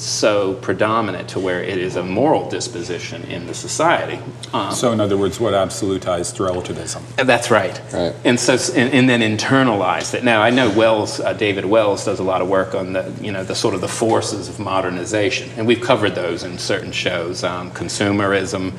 [0.00, 4.18] so predominant to where it is a moral disposition in the society.
[4.52, 7.02] Um, So, in other words, what absolutized relativism?
[7.16, 7.80] that's right.
[7.92, 8.14] Right.
[8.24, 10.24] And so, and, and then internalized it.
[10.24, 13.32] Now, I know Wells, uh, David Wells, does a lot of work on the, you
[13.32, 17.44] know, the sort of the forces of modernization, and we've covered those in certain shows:
[17.44, 18.72] um, consumerism,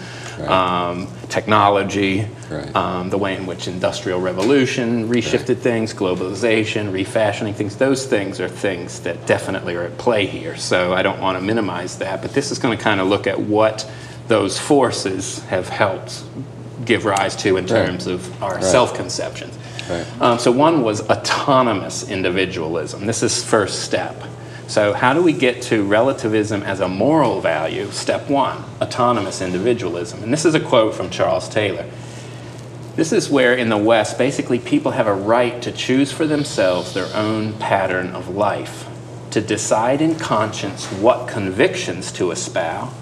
[0.50, 2.76] um, technology, Right.
[2.76, 7.76] um, the way in which industrial revolution reshifted things, globalization, refashioning things.
[7.78, 10.58] Those things are things that definitely are at play here.
[10.58, 13.28] So I don't want to minimize that, but this is going to kind of look
[13.28, 13.90] at what
[14.28, 16.24] those forces have helped
[16.86, 19.58] give rise to in terms of our self-conceptions.
[19.90, 20.06] Right.
[20.22, 23.06] Um, so one was autonomous individualism.
[23.06, 24.16] This is first step.
[24.72, 27.92] So how do we get to relativism as a moral value?
[27.92, 30.24] Step one, autonomous individualism.
[30.24, 31.86] And this is a quote from Charles Taylor.
[32.96, 36.94] This is where in the West, basically people have a right to choose for themselves
[36.94, 38.88] their own pattern of life,
[39.32, 42.94] to decide in conscience what convictions to espouse,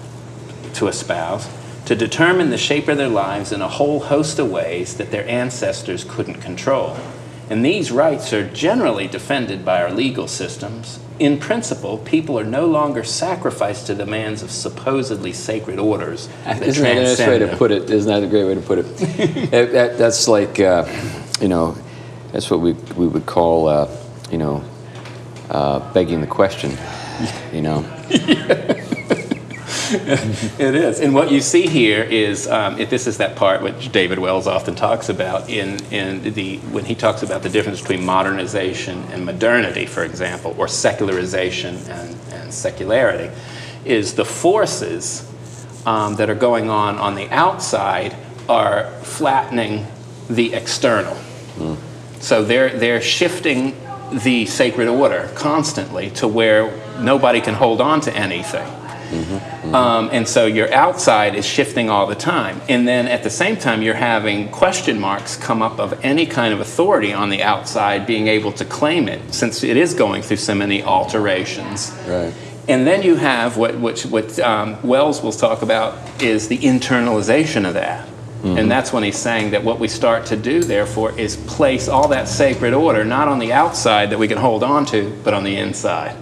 [0.74, 1.48] to espouse,
[1.84, 5.28] to determine the shape of their lives in a whole host of ways that their
[5.28, 6.96] ancestors couldn't control.
[7.50, 11.00] And these rights are generally defended by our legal systems.
[11.18, 16.28] In principle, people are no longer sacrificed to demands of supposedly sacred orders.
[16.44, 17.90] that Isn't that a nice way to put it?
[17.90, 18.86] Isn't that a great way to put it?
[19.50, 20.86] That- that- that's like, uh,
[21.40, 21.76] you know,
[22.32, 23.88] that's what we, we would call, uh,
[24.30, 24.62] you know,
[25.50, 26.78] uh, begging the question.
[27.52, 27.80] You know,
[30.60, 31.00] It is.
[31.00, 34.46] And what you see here is um, if this is that part which David Wells
[34.46, 39.24] often talks about in, in the, when he talks about the difference between modernization and
[39.24, 43.34] modernity, for example, or secularization and, and secularity,
[43.84, 45.26] is the forces
[45.86, 48.14] um, that are going on on the outside
[48.48, 49.86] are flattening
[50.28, 51.16] the external.
[52.20, 53.74] So they're, they're shifting
[54.12, 58.66] the sacred order constantly to where nobody can hold on to anything.
[59.74, 62.60] Um, and so your outside is shifting all the time.
[62.68, 66.52] And then at the same time, you're having question marks come up of any kind
[66.52, 70.38] of authority on the outside being able to claim it, since it is going through
[70.38, 71.92] so many alterations.
[72.08, 72.34] right?
[72.68, 77.66] And then you have what, which, what um, Wells will talk about is the internalization
[77.66, 78.09] of that.
[78.42, 82.08] And that's when he's saying that what we start to do, therefore, is place all
[82.08, 85.44] that sacred order not on the outside that we can hold on to, but on
[85.44, 86.16] the inside,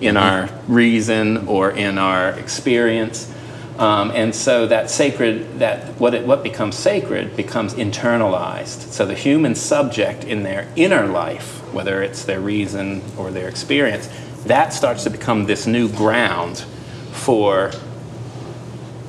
[0.00, 3.32] in our reason or in our experience.
[3.78, 8.90] Um, and so that sacred, that what it, what becomes sacred becomes internalized.
[8.92, 14.08] So the human subject in their inner life, whether it's their reason or their experience,
[14.46, 16.64] that starts to become this new ground
[17.12, 17.72] for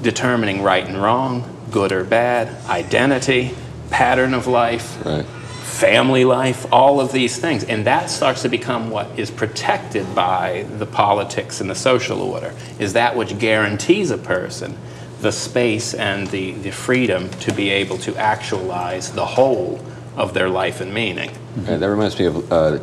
[0.02, 3.52] determining right and wrong, good or bad, identity,
[3.90, 5.26] pattern of life, Right.
[5.26, 7.64] family life, all of these things.
[7.64, 12.54] And that starts to become what is protected by the politics and the social order,
[12.80, 14.78] is that which guarantees a person
[15.22, 19.84] the space and the, the freedom to be able to actualize the whole
[20.16, 21.32] of their life and meaning.
[21.56, 22.80] That reminds me of uh,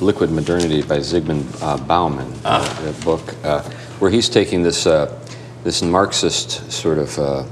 [0.00, 3.62] Liquid Modernity by Zygmunt uh, Bauman, uh, a book uh,
[3.98, 5.16] where he's taking this uh,
[5.64, 7.44] this Marxist sort of uh,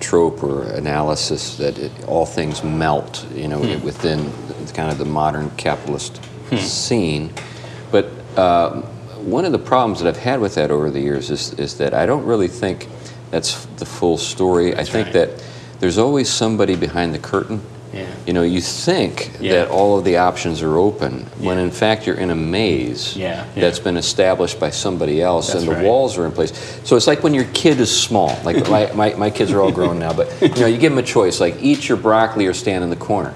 [0.00, 4.32] trope or analysis that it, all things melt, you know, within
[4.72, 6.20] kind of the modern capitalist
[6.56, 7.32] scene.
[7.90, 8.80] But uh,
[9.20, 11.94] one of the problems that I've had with that over the years is, is that
[11.94, 12.88] I don't really think
[13.30, 14.74] that's the full story.
[14.74, 15.12] I think right.
[15.14, 15.44] that
[15.78, 17.62] there's always somebody behind the curtain.
[17.92, 18.06] Yeah.
[18.26, 19.52] You know, you think Yeah.
[19.64, 21.64] that all of the options are open when Yeah.
[21.64, 23.14] in fact you're in a maze
[23.56, 25.84] that's been established by somebody else That's and the right.
[25.84, 26.52] walls are in place.
[26.84, 28.38] So it's like when your kid is small.
[28.44, 30.98] Like my, my, my kids are all grown now, but you know, you give them
[30.98, 33.34] a choice like eat your broccoli or stand in the corner.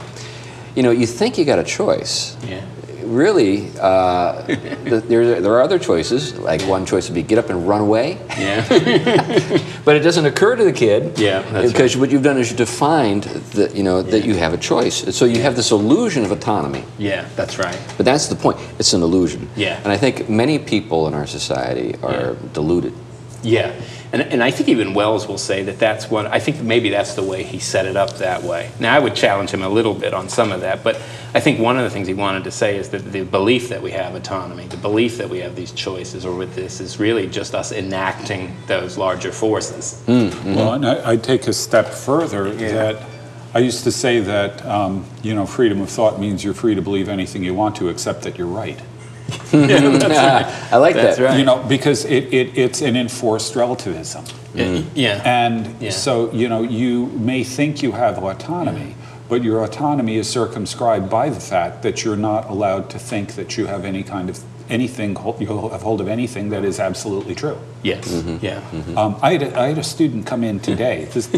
[0.77, 2.37] You know, you think you got a choice.
[2.49, 2.61] Yeah.
[3.05, 6.37] Really, uh, the, there, there are other choices.
[6.39, 8.19] Like one choice would be get up and run away.
[8.39, 8.65] Yeah.
[9.85, 11.19] But it doesn't occur to the kid.
[11.19, 14.57] Yeah, because what you've done is you defined that you know that you have a
[14.57, 15.15] choice.
[15.15, 16.85] So you have this illusion of autonomy.
[16.99, 17.79] yeah, that's right.
[17.99, 18.59] But that's the point.
[18.79, 19.49] It's an illusion.
[19.57, 19.77] Yeah.
[19.85, 22.35] And I think many people in our society are Yeah.
[22.55, 22.95] deluded.
[23.43, 23.73] Yeah,
[24.15, 27.15] and, and I think even Wells will say that that's what I think maybe that's
[27.15, 28.71] the way he set it up that way.
[28.79, 30.95] Now I would challenge him a little bit on some of that, but
[31.35, 33.83] I think one of the things he wanted to say is that the belief that
[33.83, 37.27] we have autonomy, the belief that we have these choices or with this is really
[37.27, 40.01] just us enacting those larger forces.
[40.07, 43.05] Well, and I, I'd take a step further that
[43.53, 46.83] I used to say that, um, you know, freedom of thought means you're free to
[46.83, 48.81] believe anything you want to, except that you're right.
[49.53, 51.25] I like That's that.
[51.25, 51.39] right.
[51.39, 54.25] You know, because it, it, it's an enforced relativism.
[54.55, 54.67] Yeah.
[54.67, 55.27] Mm.
[55.27, 55.91] And Yeah.
[55.91, 58.95] so, you know, you may think you have autonomy,
[59.29, 63.57] but your autonomy is circumscribed by the fact that you're not allowed to think that
[63.57, 67.59] you have any kind of anything, you'll have hold of anything that is absolutely true.
[67.83, 68.25] yes.
[68.41, 68.63] Yeah.
[68.97, 71.09] Um, I, had a, I had a student come in today.
[71.15, 71.29] This,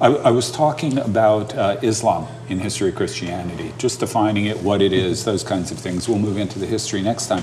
[0.00, 4.82] I, I was talking about uh, Islam in history of Christianity, just defining it, what
[4.82, 6.08] it is, those kinds of things.
[6.08, 7.42] We'll move into the history next time.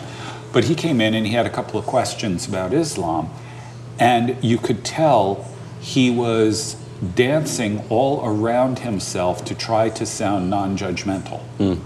[0.54, 3.30] But he came in and he had a couple of questions about Islam,
[4.00, 5.46] and you could tell
[5.82, 6.76] he was
[7.16, 11.42] dancing all around himself to try to sound non-judgmental.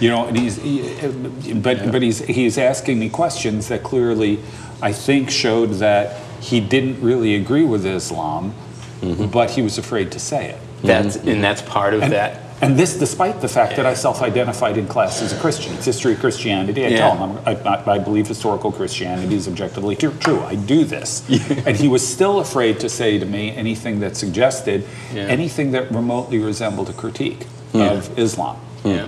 [0.00, 4.40] You know, and he's, he, but but he's he's asking me questions that clearly,
[4.82, 8.52] I think, showed that he didn't really agree with Islam,
[9.00, 9.26] mm-hmm.
[9.26, 10.58] but he was afraid to say it.
[10.82, 11.28] That's mm-hmm.
[11.28, 12.40] and that's part of And, that.
[12.60, 16.12] and this, despite the fact that I self-identified in class as a Christian, it's history
[16.14, 16.84] of Christianity.
[16.84, 16.98] I Yeah.
[16.98, 20.40] tell him I'm, I, I believe historical Christianity is objectively tru- true.
[20.42, 21.22] I do this,
[21.66, 25.22] and he was still afraid to say to me anything that suggested Yeah.
[25.22, 28.56] anything that remotely resembled a critique of Islam.
[28.84, 29.06] Yeah.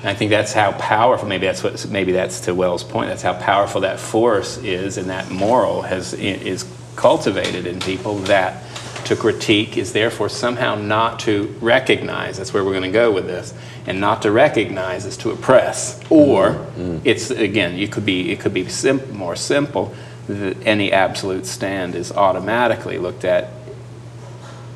[0.00, 1.26] And I think that's how powerful.
[1.26, 1.86] Maybe that's what.
[1.88, 3.08] Maybe that's to Wells' point.
[3.08, 8.18] That's how powerful that force is, and that moral has is cultivated in people.
[8.18, 8.62] That
[9.06, 12.36] to critique is therefore somehow not to recognize.
[12.36, 13.54] That's where we're going to go with this.
[13.86, 16.00] And not to recognize is to oppress.
[16.10, 16.98] Or mm-hmm.
[17.04, 18.30] it's again, you could be.
[18.30, 19.94] It could be sim- more simple.
[20.28, 23.50] That any absolute stand is automatically looked at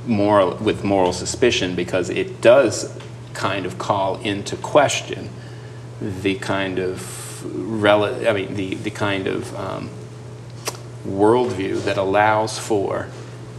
[0.06, 2.98] moral with moral suspicion because it does
[3.35, 5.29] kind of call into question
[6.01, 7.45] the kind of
[7.83, 9.90] rel- I mean the the kind of um,
[11.07, 13.09] worldview that allows for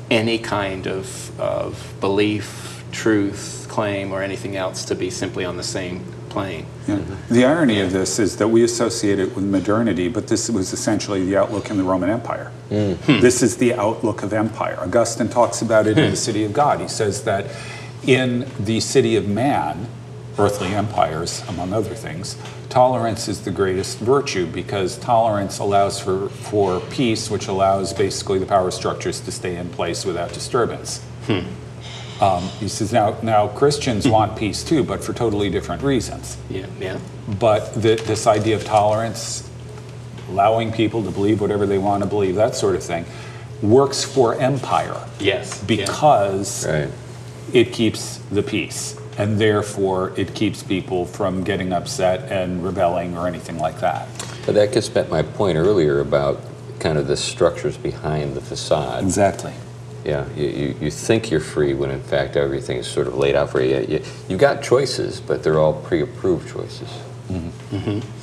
[0.10, 5.64] any kind of of belief, truth, claim, or anything else to be simply on the
[5.64, 6.66] same plane.
[6.88, 7.00] Yeah.
[7.30, 11.24] The irony of this is that we associate it with modernity, but this was essentially
[11.26, 12.52] the outlook in the Roman Empire.
[12.70, 14.80] This is the outlook of empire.
[14.80, 16.82] Augustine talks about it in the City of God.
[16.82, 17.46] He says that
[18.08, 19.88] in the city of man,
[20.38, 22.38] earthly empires, among other things,
[22.70, 28.46] tolerance is the greatest virtue because tolerance allows for, for peace, which allows basically the
[28.46, 31.06] power structures to stay in place without disturbance.
[32.22, 36.38] Um, he says now, now Christians want peace too, but for totally different reasons.
[36.50, 37.00] Yeah, yeah,
[37.39, 39.50] But the, this idea of tolerance,
[40.30, 43.06] allowing people to believe whatever they want to believe, that sort of thing,
[43.62, 45.78] works for empire yes, yeah.
[45.86, 46.89] because Right.
[47.54, 49.00] It keeps the peace.
[49.18, 54.08] And therefore, it keeps people from getting upset and rebelling or anything like that.
[54.46, 56.42] But that gets back my point earlier about
[56.80, 59.04] kind of the structures behind the facade.
[59.04, 59.54] Exactly.
[60.04, 63.36] Yeah, you, you, you think you're free when in fact everything is sort of laid
[63.36, 63.86] out for you.
[63.88, 64.04] you.
[64.28, 66.89] You've got choices, but they're all pre-approved choices.
[67.30, 67.76] Mm-hmm.
[67.76, 68.22] Mm-hmm.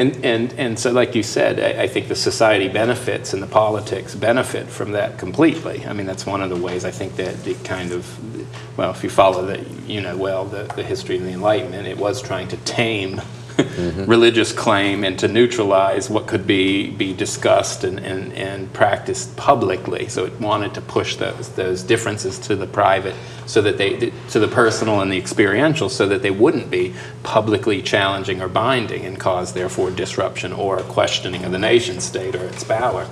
[0.00, 3.46] And, and, and so, like you said, I, I think the society benefits and the
[3.46, 5.84] politics benefit from that completely.
[5.84, 9.04] I mean, that's one of the ways I think that the kind of, well, if
[9.04, 12.48] you follow the, you know, well, the, the history of the Enlightenment, it was trying
[12.48, 13.20] to tame
[14.06, 20.08] religious claim and to neutralize what could be, be discussed and, and, and practiced publicly.
[20.08, 23.14] So it wanted to push those, those differences to the private
[23.46, 27.82] so that they, to the personal and the experiential so that they wouldn't be publicly
[27.82, 32.64] challenging or binding and cause therefore disruption or questioning of the nation state or its
[32.64, 33.06] power.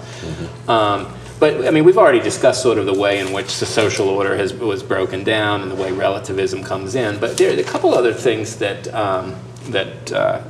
[0.68, 4.08] Um, but I mean, we've already discussed sort of the way in which the social
[4.08, 7.20] order has, was broken down and the way relativism comes in.
[7.20, 9.36] But there are a couple other things that um,
[9.68, 10.42] that uh,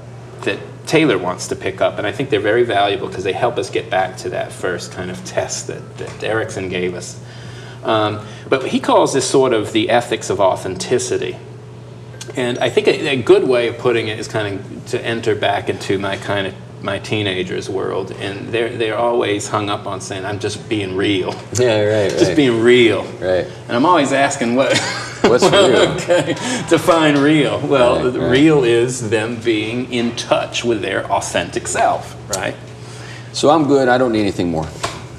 [0.42, 3.58] that Taylor wants to pick up, and I think they're very valuable because they help
[3.58, 7.20] us get back to that first kind of test that, that Erickson gave us.
[7.84, 11.36] Um, but he calls this sort of the ethics of authenticity.
[12.36, 15.34] And I think a, a good way of putting it is kind of to enter
[15.34, 20.00] back into my kind of my teenagers' world, and they're they're always hung up on
[20.00, 22.36] saying I'm just being real, Yeah, right, just right.
[22.36, 23.04] being real.
[23.20, 23.46] Right.
[23.66, 24.76] And I'm always asking what.
[25.22, 25.92] What's well, real?
[25.96, 26.34] Okay,
[26.70, 27.58] define real.
[27.60, 28.30] Well, Right, the right.
[28.30, 32.54] real is them being in touch with their authentic self, right?
[33.32, 33.88] So I'm good.
[33.88, 34.68] I don't need anything more.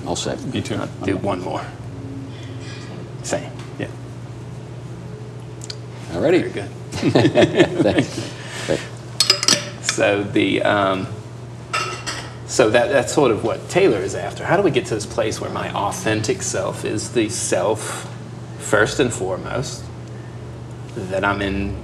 [0.08, 0.42] I'll set.
[0.46, 0.76] Me too.
[0.76, 1.62] I'll do one more.
[3.24, 3.52] Same.
[3.78, 3.88] Yeah.
[6.14, 6.40] Alrighty.
[6.42, 6.70] Very good.
[7.84, 8.32] Thanks.
[9.96, 11.08] So the um,
[12.50, 14.44] so that that's sort of what Taylor is after.
[14.44, 18.12] How do we get to this place where my authentic self is the self
[18.58, 19.86] first and foremost
[20.96, 21.78] that I'm in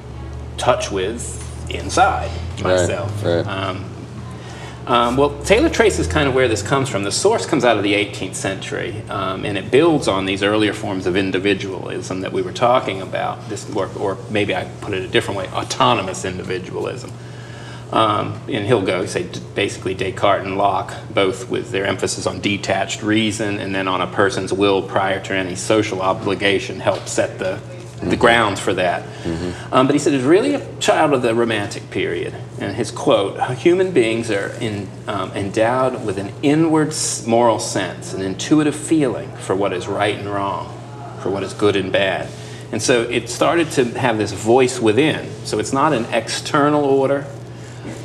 [0.57, 2.32] touch with inside
[2.63, 3.24] myself?
[3.24, 3.45] right.
[3.45, 3.86] Um,
[4.88, 7.03] um, well, Taylor traces kind of where this comes from.
[7.03, 10.74] The source comes out of the 18th century, um, and it builds on these earlier
[10.74, 13.49] forms of individualism that we were talking about.
[13.49, 17.11] This, or, or maybe I put it a different way: autonomous individualism.
[17.96, 19.26] Um, and he'll go say
[19.56, 24.08] basically Descartes and Locke, both with their emphasis on detached reason and then on a
[24.08, 27.60] person's will prior to any social obligation, help set the
[28.04, 29.04] the grounds for that.
[29.72, 32.36] Um, but he said it's really a child of the Romantic period.
[32.60, 36.93] And his quote: "Human beings are in, um, endowed with an inward
[37.26, 40.78] moral sense, an intuitive feeling for what is right and wrong,
[41.22, 42.28] for what is good and bad."
[42.74, 45.30] And so it started to have this voice within.
[45.46, 47.26] So it's not an external order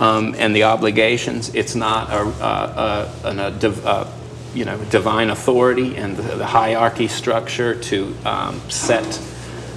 [0.01, 1.55] um, and the obligations.
[1.55, 4.13] It's not a, a, a, a
[4.55, 9.21] you know, divine authority and the, the hierarchy structure to um, set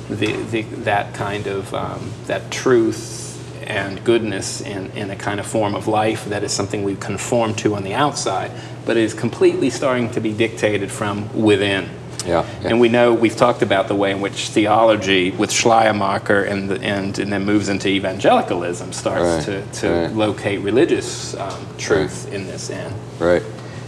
[0.09, 3.21] the, the, that kind of um, that truth
[3.67, 7.53] and goodness in, in a kind of form of life that is something we conform
[7.55, 8.51] to on the outside,
[8.85, 11.89] but is completely starting to be dictated from within.
[12.26, 12.69] Yeah, yeah.
[12.69, 16.82] And we know we've talked about the way in which theology, with Schleiermacher, and the,
[16.82, 20.11] and and then moves into evangelicalism, starts Right, to, to right.
[20.15, 22.93] locate religious um, truth in this end.
[23.19, 23.43] Right.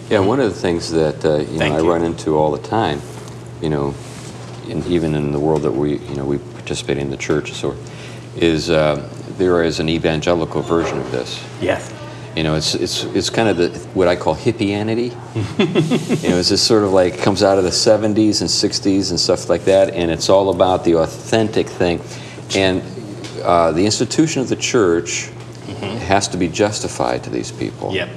[0.10, 1.90] Yeah, one of the things that uh, you know I you.
[1.90, 3.02] run into all the time,
[3.62, 3.94] you know,
[4.68, 7.76] in, even in the world that we you know we participate in the church, so
[8.36, 11.44] is uh, there is an evangelical version of this.
[11.62, 11.92] Yes.
[12.36, 15.12] You know, it's it's it's kind of the what I call hippieanity.
[16.24, 19.20] you know, it's just sort of like comes out of the '70s and '60s and
[19.20, 22.02] stuff like that, and it's all about the authentic thing,
[22.54, 22.84] and
[23.42, 25.30] uh, the institution of the church
[26.06, 27.94] has to be justified to these people.
[27.94, 28.10] Yep.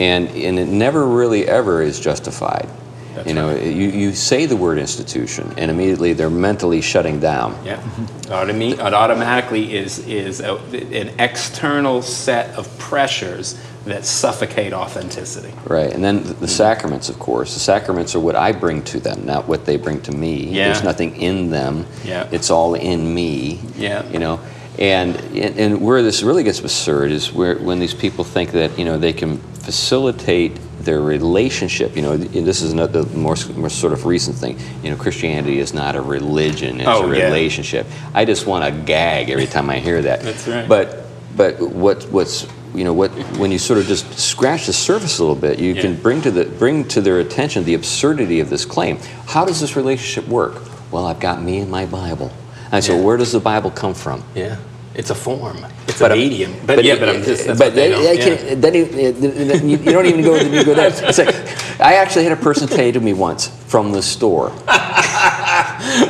[0.00, 2.68] And and it never really ever is justified.
[3.16, 3.62] That's you know, right.
[3.62, 7.58] you, you say the word institution, and immediately they're mentally shutting down.
[7.64, 7.82] Yeah.
[8.28, 15.52] It automatically is is a, an external set of pressures that suffocate authenticity.
[15.64, 17.54] Right, and then the, the sacraments, of course.
[17.54, 20.44] The sacraments are what I bring to them, not what they bring to me.
[20.44, 20.66] Yeah.
[20.66, 21.86] There's nothing in them.
[22.04, 22.28] Yeah.
[22.32, 23.60] It's all in me.
[23.76, 24.06] Yeah.
[24.10, 24.40] You know,
[24.78, 28.84] and and where this really gets absurd is where when these people think that you
[28.84, 31.96] know they can facilitate their relationship.
[31.96, 34.58] You know, this is not the more, more sort of recent thing.
[34.82, 37.24] You know, Christianity is not a religion; it's Oh, a yeah.
[37.24, 37.86] relationship.
[38.14, 40.22] I just want to gag every time I hear that.
[40.22, 40.68] That's right.
[40.68, 41.06] But
[41.36, 45.22] but what what's you know what when you sort of just scratch the surface a
[45.24, 48.64] little bit, you can bring to the bring to their attention the absurdity of this
[48.64, 48.98] claim.
[49.26, 50.62] How does this relationship work?
[50.92, 52.32] Well, I've got me and my Bible.
[52.72, 53.02] And so, Yeah.
[53.02, 54.22] where does the Bible come from?
[54.34, 54.56] Yeah.
[54.94, 55.58] It's a form.
[55.88, 56.54] It's But a medium.
[56.66, 57.46] But, yeah, but I'm just.
[57.46, 58.54] But they they- yeah.
[58.54, 60.88] then you, you don't even go you go there.
[61.08, 61.34] It's like,
[61.80, 64.52] I actually had a person say to me once from the store.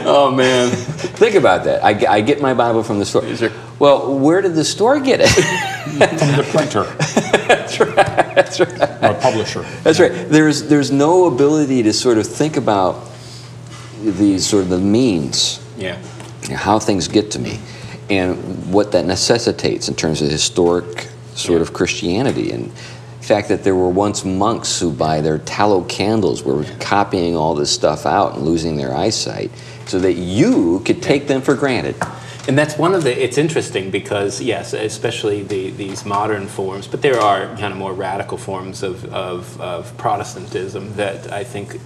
[0.08, 0.70] Oh man.
[0.70, 1.84] Think about that.
[1.84, 3.22] I, I get my Bible from the store.
[3.36, 3.50] Sure.
[3.78, 5.28] Well, where did the store get it?
[5.28, 5.98] From
[6.36, 6.84] the printer
[7.46, 7.94] that's right.
[8.34, 8.80] That's right.
[9.04, 9.62] or publisher.
[9.82, 10.28] That's right.
[10.28, 13.08] There's there's no ability to sort of think about
[14.02, 15.98] these sort of the means, Yeah.
[16.46, 17.58] You know, how things get to me,
[18.08, 22.50] and what that necessitates in terms of historic sort of Christianity.
[22.52, 27.36] And the fact that there were once monks who by their tallow candles were copying
[27.36, 29.50] all this stuff out and losing their eyesight
[29.86, 31.96] so that you could take them for granted.
[32.48, 37.02] And that's one of the, it's interesting because, yes, especially the, these modern forms, but
[37.02, 41.80] there are kind of more radical forms of, of, of Protestantism that I think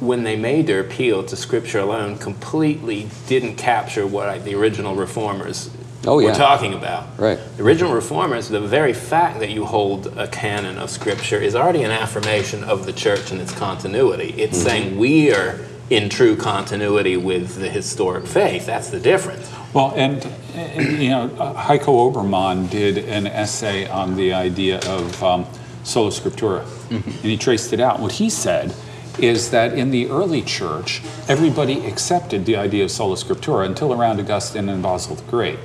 [0.00, 4.94] when they made their appeal to Scripture alone, completely didn't capture what I, the original
[4.94, 5.70] reformers
[6.08, 7.18] Oh, were talking about.
[7.18, 7.38] Right.
[7.56, 11.82] The original reformers, the very fact that you hold a canon of Scripture is already
[11.82, 14.32] an affirmation of the church and its continuity.
[14.38, 14.68] It's Mm-hmm.
[14.68, 15.58] saying we are
[15.90, 18.66] in true continuity with the historic faith.
[18.66, 19.50] That's the difference.
[19.72, 20.24] Well, and,
[20.54, 25.46] and, you know, uh, Heiko Oberman did an essay on the idea of um,
[25.82, 27.98] sola scriptura, and he traced it out.
[28.00, 28.72] What he said
[29.18, 34.20] is that in the early church, everybody accepted the idea of sola scriptura until around
[34.20, 35.58] Augustine and Basil the Great.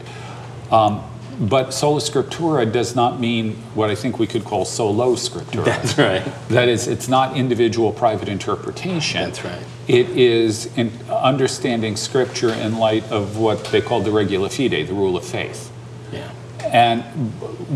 [0.71, 1.03] Um,
[1.39, 5.65] but sola scriptura does not mean what I think we could call solo scriptura.
[5.65, 6.23] That's right.
[6.49, 9.23] That is, it's not individual private interpretation.
[9.23, 9.63] That's right.
[9.87, 14.93] It is in understanding scripture in light of what they called the regula fide, the
[14.93, 15.71] rule of faith.
[16.11, 16.31] Yeah.
[16.63, 17.03] And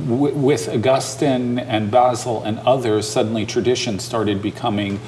[0.07, 4.99] w- with Augustine and Basil and others, suddenly tradition started becoming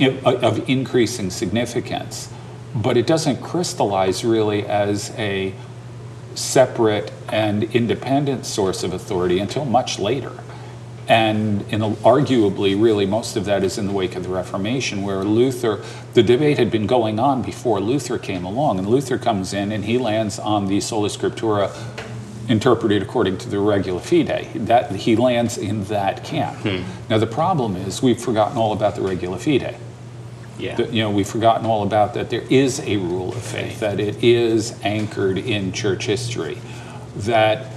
[0.00, 2.28] of increasing significance.
[2.74, 5.54] But it doesn't crystallize really as a
[6.34, 10.32] separate and independent source of authority until much later.
[11.06, 15.22] And in arguably, really, most of that is in the wake of the Reformation, where
[15.22, 15.84] Luther,
[16.14, 19.84] the debate had been going on before Luther came along, and Luther comes in and
[19.84, 21.70] he lands on the sola scriptura
[22.48, 24.50] interpreted according to the regula fide.
[24.54, 26.58] That he lands in that camp.
[26.58, 26.82] Hmm.
[27.08, 29.76] Now the problem is we've forgotten all about the regula fide.
[30.58, 30.76] Yeah.
[30.76, 33.98] That, you know, we've forgotten all about that there is a rule of faith, that
[33.98, 36.58] it is anchored in church history.
[37.16, 37.72] That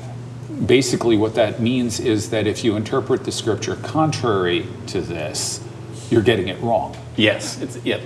[0.66, 5.64] basically what that means is that if you interpret the scripture contrary to this,
[6.10, 6.96] you're getting it wrong.
[7.16, 7.60] Yes.
[7.62, 8.02] It's, yep.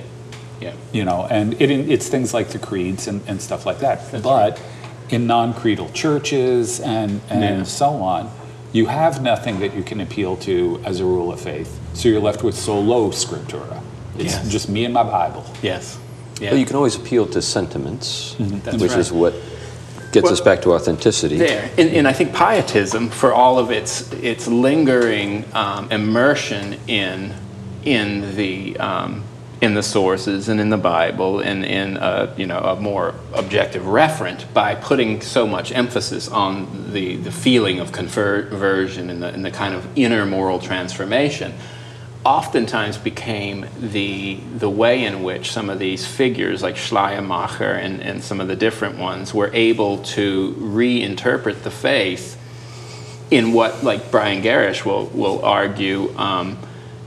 [0.59, 0.74] Yeah.
[0.91, 4.24] You know, and it, it's things like the creeds and, and stuff like that.
[4.24, 4.62] but
[5.12, 7.64] in non creedal churches and, and Yeah.
[7.64, 8.30] so on,
[8.74, 11.80] you have nothing that you can appeal to as a rule of faith.
[11.93, 13.82] So you're left with solo scriptura.
[14.18, 14.49] It's Yes.
[14.49, 15.45] just me and my Bible.
[15.62, 15.97] Yes.
[16.39, 16.51] Yeah.
[16.51, 18.99] Well, you can always appeal to sentiments, That's which right.
[18.99, 19.34] is what
[20.12, 21.38] gets Well, us back to authenticity.
[21.38, 21.70] there.
[21.78, 27.34] And, and I think pietism, for all of its its lingering um, immersion in
[27.86, 29.24] in the um,
[29.62, 33.84] in the sources and in the Bible and in a, you know a more objective
[33.84, 39.45] referent by putting so much emphasis on the, the feeling of conversion and the, and
[39.45, 41.53] the kind of inner moral transformation
[42.26, 48.24] oftentimes became the the way in which some of these figures like Schleiermacher and, and
[48.24, 52.38] some of the different ones were able to reinterpret the faith
[53.30, 56.57] in what like Brian Gerrish will will argue um,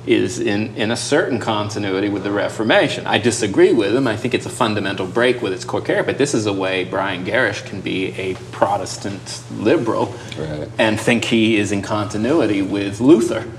[0.07, 3.07] is in, in a certain continuity with the Reformation.
[3.07, 4.07] I disagree with him.
[4.07, 6.85] I think it's a fundamental break with its core character, but this is a way
[6.85, 10.69] Brian Gerrish can be a Protestant liberal Right.
[10.79, 13.51] and think he is in continuity with Luther.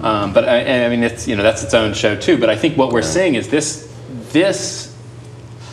[0.00, 2.38] Um, but I, I mean, it's you know that's its own show too.
[2.38, 3.92] But I think what we're seeing is this
[4.32, 4.92] this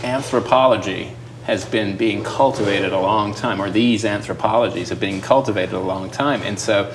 [0.04, 1.14] anthropology
[1.46, 6.12] has been being cultivated a long time, or these anthropologies have been cultivated a long
[6.12, 6.94] time, and so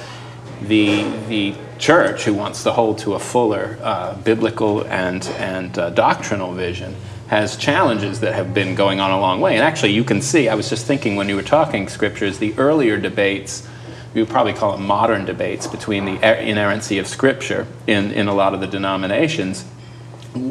[0.63, 5.91] the the church who wants to hold to a fuller uh, biblical and and uh,
[5.91, 6.95] doctrinal vision
[7.29, 9.55] has challenges that have been going on a long way.
[9.55, 10.49] And actually, you can see.
[10.49, 13.67] I was just thinking when you were talking scriptures, the earlier debates
[14.15, 18.29] we would probably call it modern debates between the er- inerrancy of Scripture in, in
[18.29, 19.65] a lot of the denominations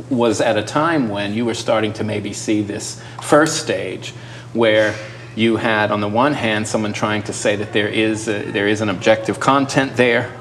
[0.10, 4.12] was at a time when you were starting to maybe see this first stage
[4.54, 4.95] where
[5.36, 8.67] you had on the one hand someone trying to say that there is, a, there
[8.67, 10.31] is an objective content there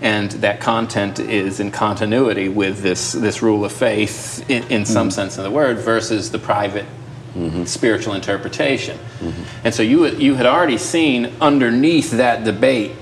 [0.00, 5.08] and that content is in continuity with this, this rule of faith in, in some
[5.08, 5.14] mm-hmm.
[5.14, 6.86] sense of the word versus the private
[7.34, 7.64] mm-hmm.
[7.64, 8.96] spiritual interpretation.
[9.18, 9.42] Mm-hmm.
[9.64, 12.92] And so you, you had already seen underneath that debate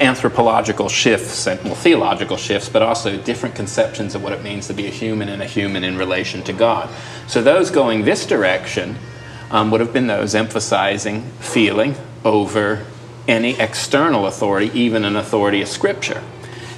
[0.00, 4.74] anthropological shifts and well, theological shifts, but also different conceptions of what it means to
[4.74, 6.88] be a human and a human in relation to God.
[7.26, 8.96] So those going this direction
[9.50, 11.94] um, would have been those emphasizing feeling
[12.24, 12.84] over
[13.28, 16.22] any external authority, even an authority of Scripture.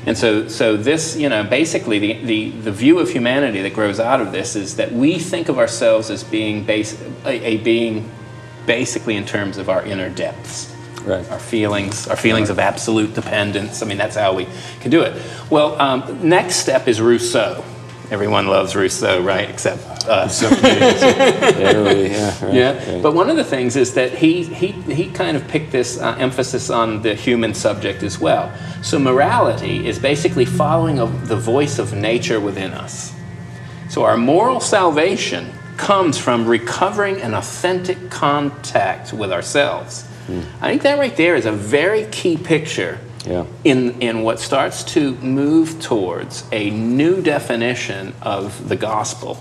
[0.05, 4.01] And so, so this, you know, basically the, the, the view of humanity that grows
[4.01, 8.11] out of this is that we think of ourselves as being base, a, a being
[8.67, 10.73] basically in terms of our inner depths
[11.05, 11.29] Right.
[11.33, 13.83] our feelings, our feelings of absolute dependence.
[13.83, 14.47] I mean, that's how we
[14.79, 15.21] can do it.
[15.51, 17.65] Well, um, next step is Rousseau.
[18.11, 19.49] Everyone loves Rousseau, right?
[19.49, 20.43] Except us.
[20.53, 23.03] Yeah, yeah, right, Yeah, right.
[23.03, 26.17] but one of the things is that he he he kind of picked this uh,
[26.19, 28.53] emphasis on the human subject as well.
[28.83, 33.13] So morality is basically following of the voice of nature within us.
[33.89, 40.05] So our moral salvation comes from recovering an authentic contact with ourselves.
[40.61, 43.45] I think that right there is a very key picture Yeah.
[43.63, 49.41] in, in what starts to move towards a new definition of the gospel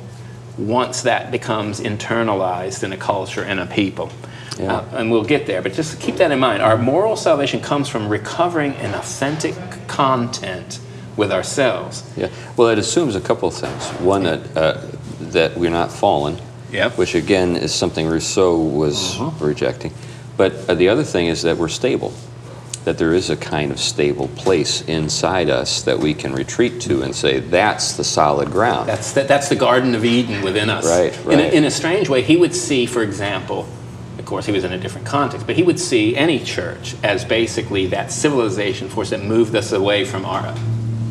[0.58, 4.12] once that becomes internalized in a culture and a people.
[4.60, 4.76] Yeah.
[4.78, 6.62] Uh, and we'll get there, but just keep that in mind.
[6.62, 9.56] Our moral salvation comes from recovering an authentic
[9.88, 10.80] content
[11.18, 12.04] with ourselves.
[12.16, 12.30] Yeah.
[12.58, 13.88] Well, it assumes a couple of things.
[14.00, 14.82] One that uh,
[15.32, 16.38] that we're not fallen,
[16.72, 16.98] Yep.
[16.98, 19.94] which again is something Rousseau was rejecting.
[20.38, 22.14] But uh, the other thing is that we're stable.
[22.86, 27.04] That there is a kind of stable place inside us that we can retreat to
[27.04, 28.90] and say that's the solid ground.
[28.90, 30.86] That's the, that's the Garden of Eden within us.
[30.88, 31.54] Right, In a, right.
[31.54, 33.68] in a strange way, he would see, for example,
[34.18, 37.24] of course, he was in a different context, but he would see any church as
[37.24, 40.56] basically that civilization force that moved us away from our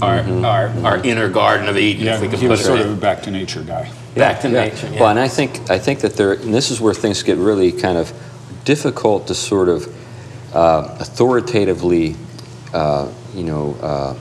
[0.03, 0.45] our, Mm-hmm.
[0.47, 2.79] our, our inner Garden of Eden, Yeah, if we could he put was it sort
[2.79, 3.91] that- of a back to nature guy.
[4.15, 4.65] back to Yeah.
[4.65, 4.89] nature.
[4.91, 4.99] yeah.
[5.01, 7.71] Well, and I think I think that there, and this is where things get really
[7.71, 8.11] kind of
[8.65, 9.87] difficult to sort of
[10.53, 12.17] uh, authoritatively,
[12.73, 14.17] uh, you know, uh,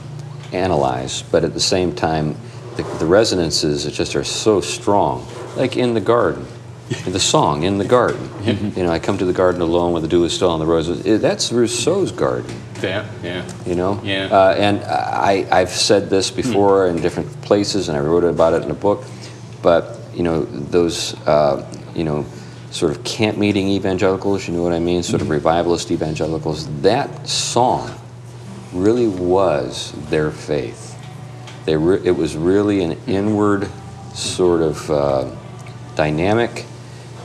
[0.52, 2.36] analyze, but at the same time,
[2.76, 5.26] the, the resonances just are so strong.
[5.56, 6.46] Like in the garden,
[7.06, 8.28] the song "In the Garden."
[8.76, 10.66] You know, I come to the garden alone, where the dew is still on the
[10.66, 11.20] roses.
[11.20, 13.50] That's Rousseau's garden yeah, yeah.
[13.66, 14.00] you know?
[14.02, 14.26] Yeah.
[14.26, 18.62] Uh, and I, I've said this before in different places, and I wrote about it
[18.62, 19.04] in a book,
[19.62, 22.24] but, you know, those, uh, you know,
[22.70, 25.02] sort of camp meeting evangelicals, you know what I mean?
[25.02, 27.90] Sort of revivalist evangelicals, that song
[28.72, 30.96] really was their faith.
[31.64, 33.68] They re- it was really an inward
[34.14, 35.30] sort of uh,
[35.96, 36.64] dynamic,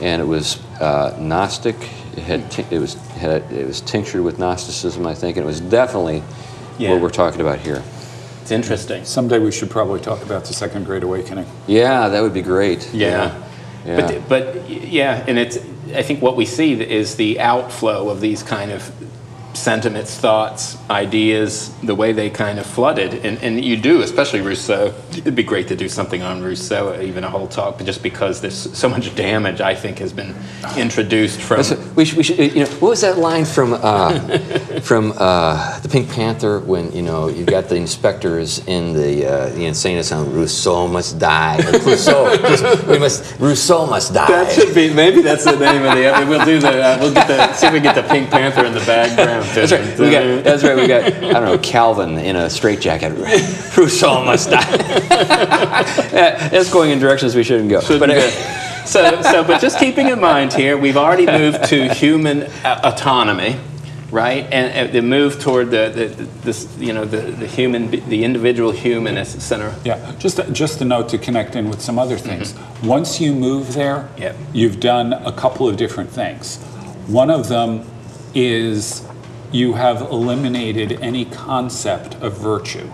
[0.00, 1.76] and it was uh, Gnostic.
[2.16, 5.46] It had ti- it was had it was tinctured with Gnosticism, I think, and it
[5.46, 6.22] was definitely
[6.78, 6.90] Yeah.
[6.92, 7.82] what we're talking about here.
[8.42, 9.04] It's interesting.
[9.04, 11.46] Someday we should probably talk about the Second Great Awakening.
[11.66, 12.88] Yeah, that would be great.
[12.92, 13.08] Yeah.
[13.08, 13.45] Yeah.
[13.86, 15.58] But, but yeah, and it's,
[15.94, 18.90] I think what we see is the outflow of these kind of
[19.56, 23.24] sentiments, thoughts, ideas, the way they kind of flooded.
[23.24, 24.94] And, and you do, especially Rousseau.
[25.12, 28.40] It'd be great to do something on Rousseau, even a whole talk, but just because
[28.40, 30.34] there's so much damage, I think, has been
[30.76, 31.58] introduced from.
[31.58, 34.38] What- we should, we should, you know, what was that line from uh,
[34.82, 39.48] from uh, the Pink Panther when you know you've got the inspectors in the uh,
[39.50, 40.32] the insane asylum?
[40.34, 41.58] Rousseau must die.
[41.66, 43.38] Or Rousseau, we must.
[43.40, 44.26] Rousseau must die.
[44.26, 46.26] That should be maybe that's the name of the.
[46.28, 46.82] We'll do the.
[46.82, 47.52] Uh, we'll get the.
[47.54, 49.45] See if we get the Pink Panther in the background.
[49.54, 49.98] That's right.
[49.98, 50.44] We got.
[50.44, 50.76] That's right.
[50.76, 51.04] We got.
[51.04, 51.58] I don't know.
[51.58, 53.12] Calvin in a straitjacket.
[53.76, 54.76] Rousseau must die.
[56.50, 57.80] That's going in directions we shouldn't go.
[57.98, 58.30] But uh,
[58.86, 63.58] so, so, but just keeping in mind here, we've already moved to human uh, autonomy,
[64.10, 64.46] right?
[64.52, 66.06] And uh, the move toward the, the,
[66.44, 69.74] this, you know, the, the human, the individual human as the center.
[69.84, 72.54] Yeah, just just a note to connect in with some other things.
[72.82, 74.36] Once you move there, Yep.
[74.52, 76.62] you've done a couple of different things.
[77.08, 77.84] One of them
[78.34, 79.02] is
[79.52, 82.90] you have eliminated any concept of virtue.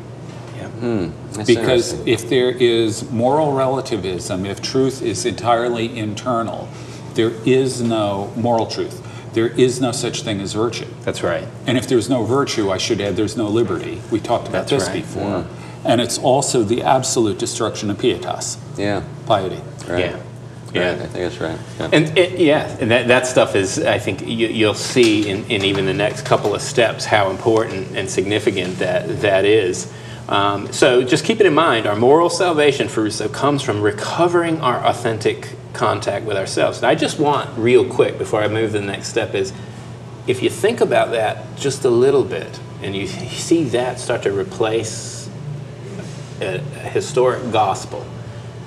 [0.83, 6.69] Hmm, that's Because if there is moral relativism, if truth is entirely internal,
[7.15, 9.01] there is no moral truth.
[9.33, 10.89] There is no such thing as virtue.
[11.03, 11.47] That's right.
[11.69, 14.03] And if there's no virtue, I should add there's no liberty.
[14.11, 15.03] We talked about That's this right.
[15.03, 15.43] before.
[15.43, 15.87] Hmm.
[15.87, 19.05] And it's also the absolute destruction of pietas, Yeah.
[19.27, 19.61] piety.
[19.87, 20.07] Right.
[20.07, 20.17] Yeah.
[20.73, 20.93] Yeah.
[20.93, 21.59] Right, I think that's right.
[21.79, 21.91] Yeah.
[21.93, 25.65] And it, yeah, and that, that stuff is, I think, you, you'll see in, in
[25.65, 29.93] even the next couple of steps how important and significant that, that is.
[30.29, 34.61] Um, so just keep it in mind our moral salvation for Rousseau comes from recovering
[34.61, 36.79] our authentic contact with ourselves.
[36.79, 39.53] And I just want, real quick, before I move to the next step, is
[40.27, 44.33] if you think about that just a little bit and you see that start to
[44.33, 45.29] replace
[46.41, 48.07] a, a historic gospel,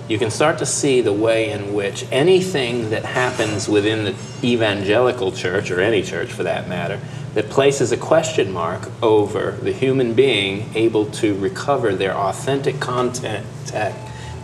[0.08, 5.32] you can start to see the way in which anything that happens within the evangelical
[5.32, 6.99] church, or any church for that matter,
[7.34, 13.45] that places a question mark over the human being able to recover their authentic contact,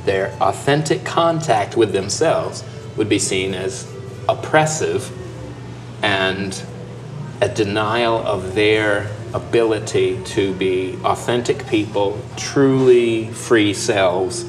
[0.05, 2.63] their authentic contact with themselves
[2.97, 3.89] would be seen as
[4.27, 5.11] oppressive
[6.03, 6.63] and
[7.39, 14.43] a denial of their ability to be authentic people, truly free selves,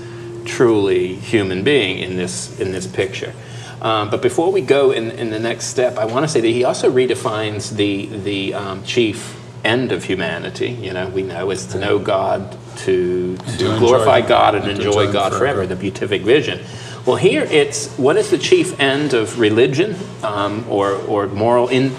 [0.45, 3.33] truly human being in this in this picture.
[3.81, 6.49] Um, but before we go in, in the next step, I want to say that
[6.49, 10.71] he also redefines the the um, chief end of humanity.
[10.71, 14.65] You know, we know is to know God, to, to, to glorify enjoy- God and
[14.65, 15.67] and enjoy enjoy God forever, forever.
[15.67, 16.61] the beatific vision.
[17.05, 21.91] Well, here it's what is the chief end of religion um, or or moral in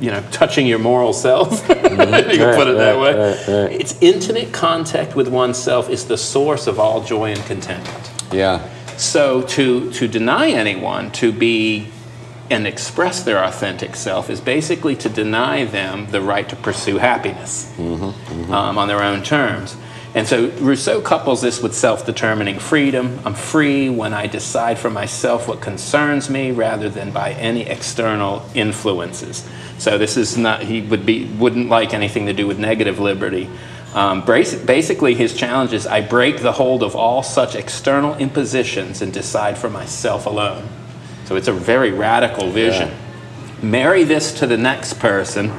[0.00, 1.64] you know, touching your moral self.
[1.96, 2.30] Mm-hmm.
[2.30, 3.30] you can put it that right, way.
[3.30, 3.80] right, right.
[3.80, 8.12] It's intimate contact with oneself is the source of all joy and contentment.
[8.30, 8.68] Yeah.
[8.98, 11.90] So to, to deny anyone to be
[12.50, 17.72] and express their authentic self is basically to deny them the right to pursue happiness
[17.76, 18.52] mm-hmm, mm-hmm.
[18.52, 19.76] Um, on their own terms.
[20.16, 23.20] And so Rousseau couples this with self determining freedom.
[23.26, 28.42] I'm free when I decide for myself what concerns me rather than by any external
[28.54, 29.46] influences.
[29.76, 33.50] So this is not, he would be, wouldn't like anything to do with negative liberty.
[33.92, 39.12] Um, basically, his challenge is I break the hold of all such external impositions and
[39.12, 40.66] decide for myself alone.
[41.26, 42.90] So it's a very radical vision.
[43.62, 45.52] Marry this to the next person,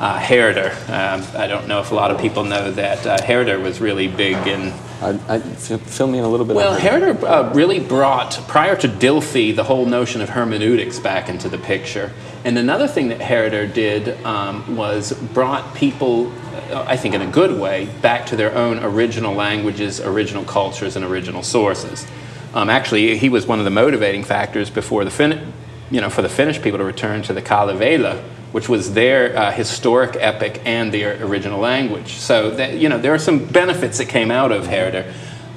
[0.00, 0.72] uh, Herder.
[0.88, 4.08] Um, I don't know if a lot of people know that uh, Herder was really
[4.08, 4.72] big in.
[5.00, 6.56] I, I, fill me in a little bit.
[6.56, 7.14] Well, Herder.
[7.14, 11.58] Herder uh, really brought, prior to Dilthey, the whole notion of hermeneutics back into the
[11.58, 12.12] picture.
[12.44, 16.32] And another thing that Herder did um, was brought people,
[16.70, 20.96] uh, I think in a good way, back to their own original languages, original cultures,
[20.96, 22.06] and original sources.
[22.52, 25.52] Um, actually, he was one of the motivating factors before the Fin-
[25.90, 28.22] you know, for the Finnish people to return to the Kalevala,
[28.54, 32.12] which was their uh, historic epic and their original language.
[32.12, 35.12] So, that, you know, there are some benefits that came out of Herder,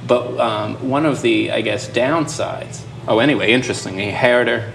[0.08, 2.82] but um, one of the, I guess, downsides.
[3.08, 4.74] Oh, anyway, interestingly, Herder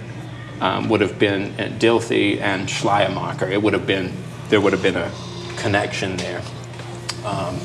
[0.60, 3.50] um, would have been uh, Dilthey and Schleiermacher.
[3.50, 4.12] It would have been
[4.50, 5.10] there would have been a
[5.56, 6.42] connection there.
[7.24, 7.58] Um,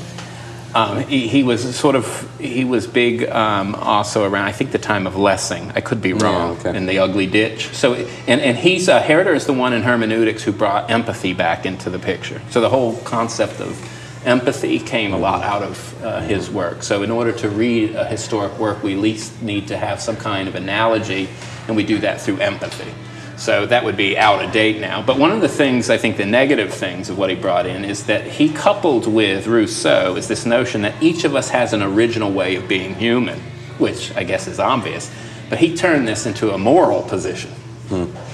[0.78, 2.06] um, he, he was sort of
[2.38, 5.72] he was big um, also around I think the time of Lessing.
[5.74, 6.76] I could be wrong okay.
[6.76, 7.74] in the Ugly Ditch.
[7.74, 11.66] So and and he's uh, Herder is the one in hermeneutics who brought empathy back
[11.66, 12.40] into the picture.
[12.50, 13.76] So the whole concept of
[14.24, 16.84] empathy came a lot out of uh, his work.
[16.84, 20.16] So in order to read a historic work, we at least need to have some
[20.16, 21.28] kind of analogy,
[21.66, 22.92] and we do that through empathy.
[23.38, 25.00] So that would be out of date now.
[25.00, 27.84] But one of the things, I think, the negative things of what he brought in
[27.84, 31.80] is that he coupled with Rousseau is this notion that each of us has an
[31.80, 33.38] original way of being human,
[33.78, 35.08] which I guess is obvious.
[35.48, 37.52] But he turned this into a moral position.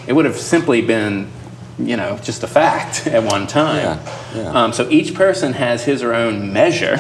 [0.07, 1.31] It would have simply been,
[1.79, 3.77] you know, just a fact at one time.
[3.77, 4.65] Yeah, yeah.
[4.65, 6.99] Um, so each person has his or own measure.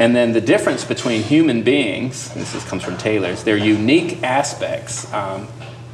[0.00, 5.12] And then the difference between human beings, this is, comes from Taylor's, their unique aspects
[5.12, 5.48] um,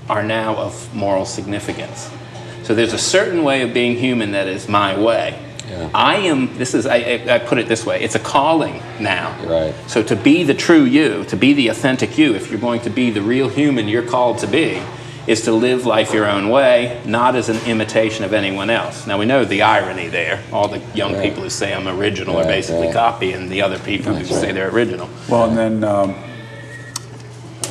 [0.09, 2.11] are now of moral significance.
[2.63, 5.39] So there's a certain way of being human that is my way.
[5.69, 5.91] Yeah.
[5.95, 9.35] I am, this is, I, I I put it this way, it's a calling now.
[9.47, 9.75] Right.
[9.89, 12.91] So to be the true you, to be the authentic you, if you're going to
[12.91, 14.83] be the real human you're called to be,
[15.27, 19.07] is to live life your own way, not as an imitation of anyone else.
[19.07, 20.43] Now we know the irony there.
[20.53, 21.23] All the young Right.
[21.23, 22.95] people who say I'm original are basically right.
[22.95, 25.09] copying the other people That's who say they're original.
[25.31, 26.15] Well, and then, um,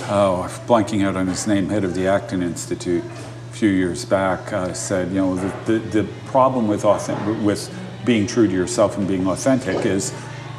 [0.10, 4.06] oh, I'm blanking out on his name, head of the Acton Institute, a few years
[4.06, 7.74] back, uh, said, you know, the, the, the problem with, authentic, with
[8.06, 10.12] being true to yourself and being authentic is,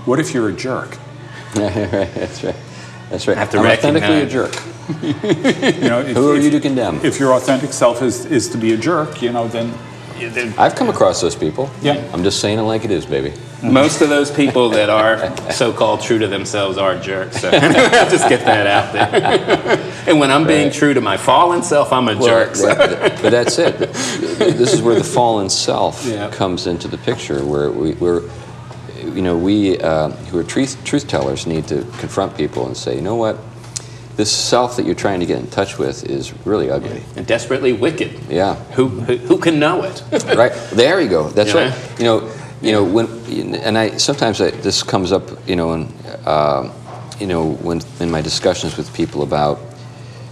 [0.04, 0.96] what if you're a jerk?
[1.54, 2.56] That's right.
[3.10, 3.36] That's right.
[3.36, 4.54] Have to I'm authentically a jerk.
[5.02, 7.04] You know, if, Who are if- you to condemn?
[7.04, 9.72] If your authentic self is, is to be a jerk, you know, then
[10.56, 11.70] I've come across those people.
[11.82, 12.08] Yeah.
[12.12, 13.32] I'm just saying it like it is, baby.
[13.64, 17.40] Most of those people that are so-called true to themselves are jerks.
[17.40, 19.78] So I'll just get that out there.
[20.06, 22.54] and when I'm being true to my fallen self, I'm a Well, jerk.
[22.56, 23.78] So- that- but that's it.
[23.78, 26.30] This is where the fallen self Yeah.
[26.30, 28.20] comes into the picture, where we, where,
[29.02, 32.94] you know, we uh, who are truth, truth tellers need to confront people and say,
[32.96, 33.38] you know what,
[34.16, 37.02] this self that you're trying to get in touch with is really ugly.
[37.16, 38.12] and desperately wicked.
[38.28, 38.54] Yeah.
[38.76, 40.02] Who, who, who can know it?
[40.36, 41.70] right there you go that's Yeah.
[41.70, 42.20] right you know
[42.64, 43.06] you know when
[43.62, 45.92] and i sometimes I, this comes up you know in
[46.26, 46.72] um,
[47.20, 49.58] you know when in my discussions with people about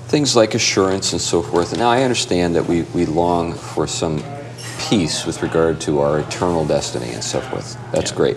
[0.09, 1.72] things like assurance and so forth.
[1.72, 4.22] And now i understand that we we long for some
[4.89, 7.78] peace with regard to our eternal destiny and so forth.
[7.93, 8.16] That's Yeah.
[8.16, 8.37] great.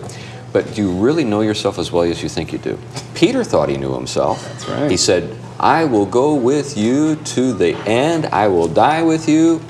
[0.52, 2.78] But do you really know yourself as well as you think you do?
[3.14, 4.42] Peter thought he knew himself.
[4.44, 4.90] That's right.
[4.90, 5.22] he said
[5.58, 8.26] i will go with you to the end.
[8.26, 9.60] I will die with you.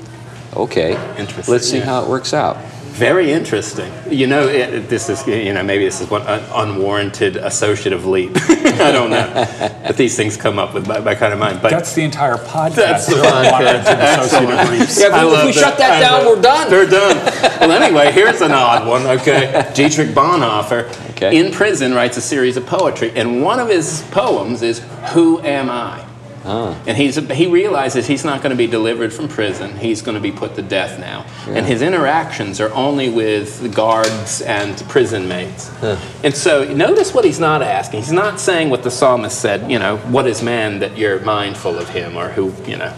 [0.55, 0.91] Okay.
[1.17, 1.85] Interesting, let's see yeah.
[1.85, 2.57] how it works out
[2.97, 3.91] Very interesting.
[4.09, 8.05] You know, it, this is, you know, maybe this is one un- uh, unwarranted associative
[8.07, 8.31] leap.
[8.35, 9.31] I don't know.
[9.85, 11.61] but these things come up with my, my kind of mind.
[11.61, 12.75] But that's the entire podcast.
[12.75, 14.19] That's the There are a lot of podcast.
[14.25, 14.99] associative briefs.
[14.99, 16.69] Yeah, if we- if we shut that I down, love- we're done.
[16.71, 17.17] They're done.
[17.69, 19.71] well, anyway, here's an odd one, okay?
[19.75, 21.37] Dietrich Bonhoeffer, Okay.
[21.37, 24.79] in prison, writes a series of poetry, and one of his poems is
[25.13, 26.03] Who Am I?
[26.47, 26.81] Ah.
[26.87, 29.77] And he's, he realizes he's not going to be delivered from prison.
[29.77, 31.25] He's going to be put to death now.
[31.47, 35.69] And his interactions are only with the guards and prison mates.
[36.23, 37.99] And so notice what he's not asking.
[37.99, 41.77] He's not saying what the psalmist said, you know, what is man that you're mindful
[41.77, 42.95] of him or who, you know.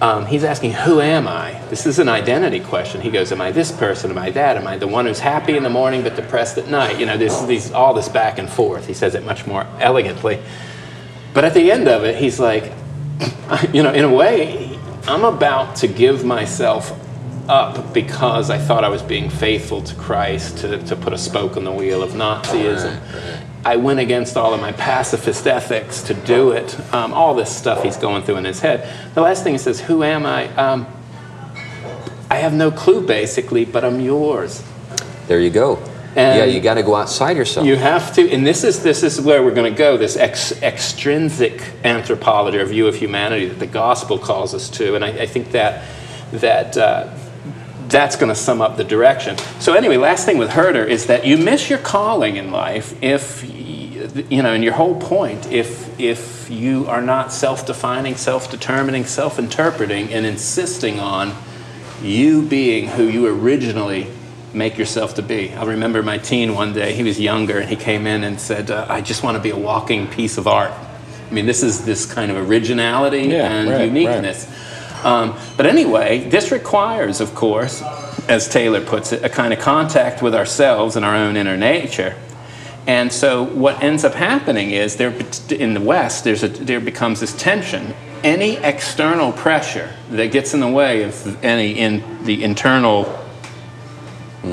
[0.00, 1.52] Um, he's asking, Who am I?
[1.68, 3.00] This is an identity question.
[3.00, 4.10] He goes, Am I this person?
[4.10, 4.56] Am I that?
[4.56, 6.98] Am I the one who's happy in the morning but depressed at night?
[6.98, 8.88] You know, this, these, all this back and forth.
[8.88, 10.42] He says it much more elegantly.
[11.34, 12.72] But at the end of it, he's like,
[13.72, 16.98] you know, in a way, I'm about to give myself
[17.48, 21.56] up because I thought I was being faithful to Christ, to, to put a spoke
[21.56, 23.00] on the wheel of Nazism.
[23.00, 23.42] Right, right.
[23.66, 26.78] I went against all of my pacifist ethics to do it.
[26.94, 28.88] Um, all this stuff he's going through in his head.
[29.14, 30.48] The last thing he says, Who am I?
[30.54, 30.86] Um,
[32.30, 34.62] I have no clue, basically, but I'm yours.
[35.28, 35.82] There you go.
[36.16, 37.66] And yeah, you got to go outside yourself.
[37.66, 39.96] You have to, and this is this is where we're going to go.
[39.96, 45.04] This ex, extrinsic anthropology or view of humanity that the gospel calls us to, and
[45.04, 45.84] I, I think that
[46.30, 47.12] that uh,
[47.88, 49.36] that's going to sum up the direction.
[49.58, 53.42] So anyway, last thing with Herder is that you miss your calling in life if
[54.30, 60.26] you know, and your whole point if if you are not self-defining, self-determining, self-interpreting, and
[60.26, 61.34] insisting on
[62.02, 64.08] you being who you originally
[64.54, 65.52] make yourself to be.
[65.52, 68.70] I remember my teen one day, he was younger, and he came in and said,
[68.70, 70.72] uh, I just want to be a walking piece of art.
[70.72, 74.46] I mean, this is this kind of originality Yeah, and right, uniqueness.
[75.04, 77.82] Um, but anyway, this requires, of course,
[78.28, 82.16] as Taylor puts it, a kind of contact with ourselves and our own inner nature.
[82.86, 85.14] And so what ends up happening is there
[85.50, 87.94] in the West there's a, there becomes this tension.
[88.22, 93.23] Any external pressure that gets in the way of any in the internal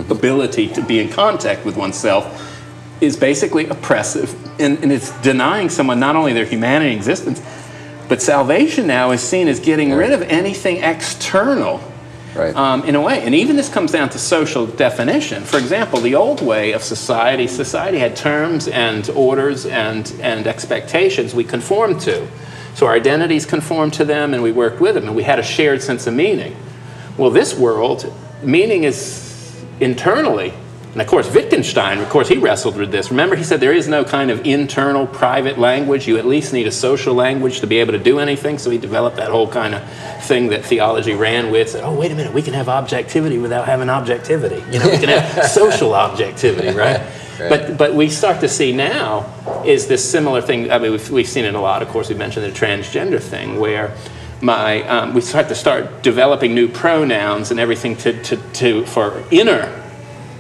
[0.09, 2.47] ability to be in contact with oneself
[3.01, 7.41] is basically oppressive and, and it's denying someone not only their humanity and existence
[8.07, 11.81] but salvation now is seen as getting rid of anything external
[12.35, 12.55] right.
[12.55, 13.21] um, in a way.
[13.23, 15.43] And even this comes down to social definition.
[15.43, 21.33] For example, the old way of society, society had terms and orders and, and expectations
[21.33, 22.27] we conformed to.
[22.75, 25.43] So our identities conformed to them and we worked with them and we had a
[25.43, 26.55] shared sense of meaning.
[27.17, 28.11] Well, this world,
[28.43, 28.97] meaning is
[29.81, 30.53] internally.
[30.93, 33.11] And of course, Wittgenstein, of course, he wrestled with this.
[33.11, 36.05] Remember, he said there is no kind of internal private language.
[36.05, 38.57] You at least need a social language to be able to do anything.
[38.57, 39.83] So he developed that whole kind of
[40.23, 41.69] thing that theology ran with.
[41.69, 44.61] Said, oh, wait a minute, we can have objectivity without having objectivity.
[44.69, 46.99] You know, we can have social objectivity, right?
[47.39, 47.49] Right.
[47.49, 49.25] But but we start to see now
[49.65, 50.71] is this similar thing.
[50.71, 51.81] I mean, we've, we've seen it a lot.
[51.81, 53.95] Of course, we mentioned the transgender thing where
[54.41, 59.23] my um, we start to start developing new pronouns and everything to, to, to for
[59.31, 59.77] inner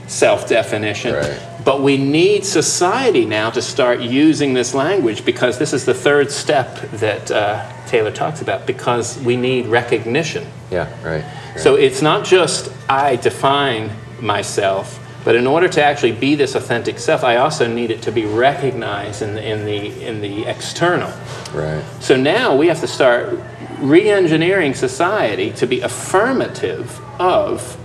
[0.07, 1.13] self-definition.
[1.13, 1.41] Right.
[1.63, 6.31] But we need society now to start using this language because this is the third
[6.31, 10.45] step that uh, Taylor talks about because we need recognition.
[10.71, 11.23] yeah, right.
[11.23, 11.59] right.
[11.59, 16.97] So it's not just I define myself, but in order to actually be this authentic
[16.97, 21.11] self, I also need it to be recognized in the, in the, in the external.
[21.53, 21.83] right.
[21.99, 23.39] So now we have to start
[23.81, 27.75] re engineering society to be affirmative of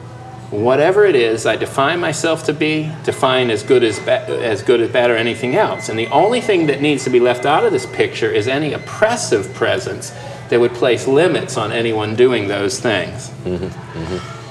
[0.52, 4.80] whatever it is I define myself to be, define as good as, ba- as good
[4.80, 5.88] as bad or anything else.
[5.88, 8.72] And the only thing that needs to be left out of this picture is any
[8.72, 10.12] oppressive presence
[10.48, 13.32] that would place limits on anyone doing those things.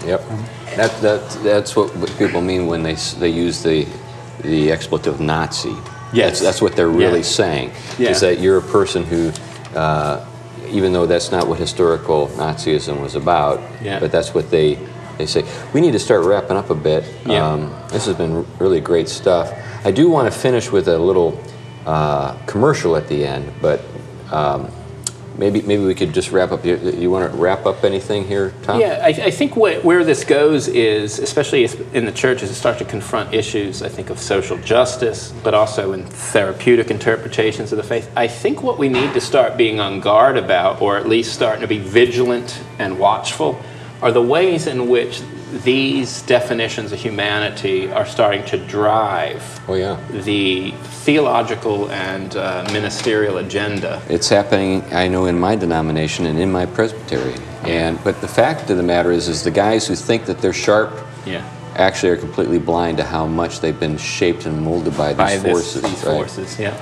[0.05, 0.21] Yep.
[0.75, 3.87] That, that, that's what people mean when they, they use the,
[4.41, 5.69] the expletive Nazi.
[6.11, 6.13] Yes.
[6.13, 7.23] That's, that's what they're really Yeah.
[7.23, 7.71] saying.
[7.97, 8.09] Yeah.
[8.09, 9.31] Is that you're a person who,
[9.73, 10.25] uh,
[10.67, 13.99] even though that's not what historical Nazism was about, Yeah.
[13.99, 14.77] but that's what they,
[15.17, 15.43] they say.
[15.73, 17.03] We need to start wrapping up a bit.
[17.25, 17.45] Yeah.
[17.47, 19.53] Um, this has been really great stuff.
[19.85, 21.39] I do want to finish with a little
[21.85, 23.81] uh, commercial at the end, but
[24.31, 24.71] um,
[25.37, 26.65] maybe maybe we could just wrap up.
[26.65, 28.79] You, you want to wrap up anything here, Tom?
[28.79, 32.55] Yeah, I, I think wh- where this goes is, especially in the church, churches, to
[32.55, 37.77] start to confront issues, I think, of social justice, but also in therapeutic interpretations of
[37.77, 38.11] the faith.
[38.15, 41.61] I think what we need to start being on guard about, or at least starting
[41.61, 43.61] to be vigilant and watchful,
[44.01, 45.21] are the ways in which
[45.63, 49.97] these definitions of humanity are starting to drive Oh yeah.
[50.11, 50.71] the
[51.05, 54.01] theological and uh, ministerial agenda.
[54.09, 57.35] It's happening, I know, in my denomination and in my presbytery.
[57.63, 60.53] And but the fact of the matter is, is the guys who think that they're
[60.53, 60.91] sharp
[61.25, 61.43] Yeah.
[61.75, 65.37] actually are completely blind to how much they've been shaped and molded by these By
[65.37, 65.81] this, forces.
[65.81, 66.15] these right?
[66.17, 66.75] forces, yeah.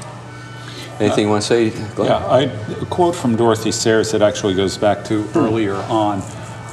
[1.00, 2.10] Anything you want to say, Glenn?
[2.10, 6.22] Yeah, I, a quote from Dorothy Sayers that actually goes back to earlier on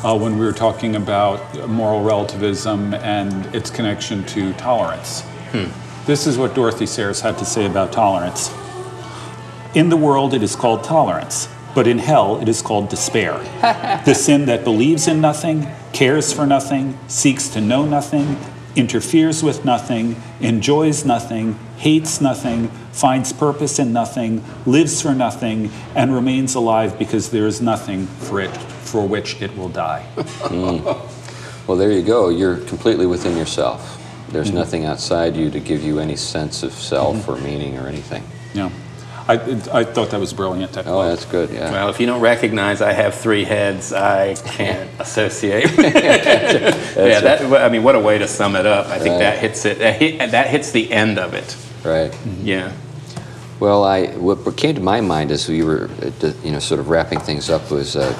[0.05, 5.23] uh, when we were talking about moral relativism and its connection to tolerance.
[6.07, 8.51] This is what Dorothy Sayers had to say about tolerance.
[9.75, 13.39] In the world, it is called tolerance, but in hell, it is called despair.
[14.05, 18.39] the sin that believes in nothing, cares for nothing, seeks to know nothing,
[18.75, 26.15] interferes with nothing, enjoys nothing, hates nothing, finds purpose in nothing, lives for nothing, and
[26.15, 28.59] remains alive because there is nothing for it
[28.91, 30.05] for which it will die.
[31.67, 32.29] Well, there you go.
[32.31, 33.97] You're completely within yourself.
[34.31, 38.25] There's nothing outside you to give you any sense of self or meaning or anything.
[38.55, 38.71] Yeah.
[39.29, 40.73] I, I thought that was brilliant.
[40.73, 41.09] That Oh, quote.
[41.11, 41.51] that's good.
[41.51, 41.71] Yeah.
[41.71, 45.71] Well, if you don't recognize I have three heads, I can't associate.
[45.79, 48.87] yeah, that, well, I mean, what a way to sum it up.
[48.87, 49.19] I think Right.
[49.21, 49.79] that hits it.
[49.79, 51.57] That, hits the end of it.
[51.85, 52.13] Right.
[52.43, 52.73] Yeah.
[53.61, 56.81] Well, I what what came to my mind as we were, uh, you know, sort
[56.81, 58.13] of wrapping things up was uh,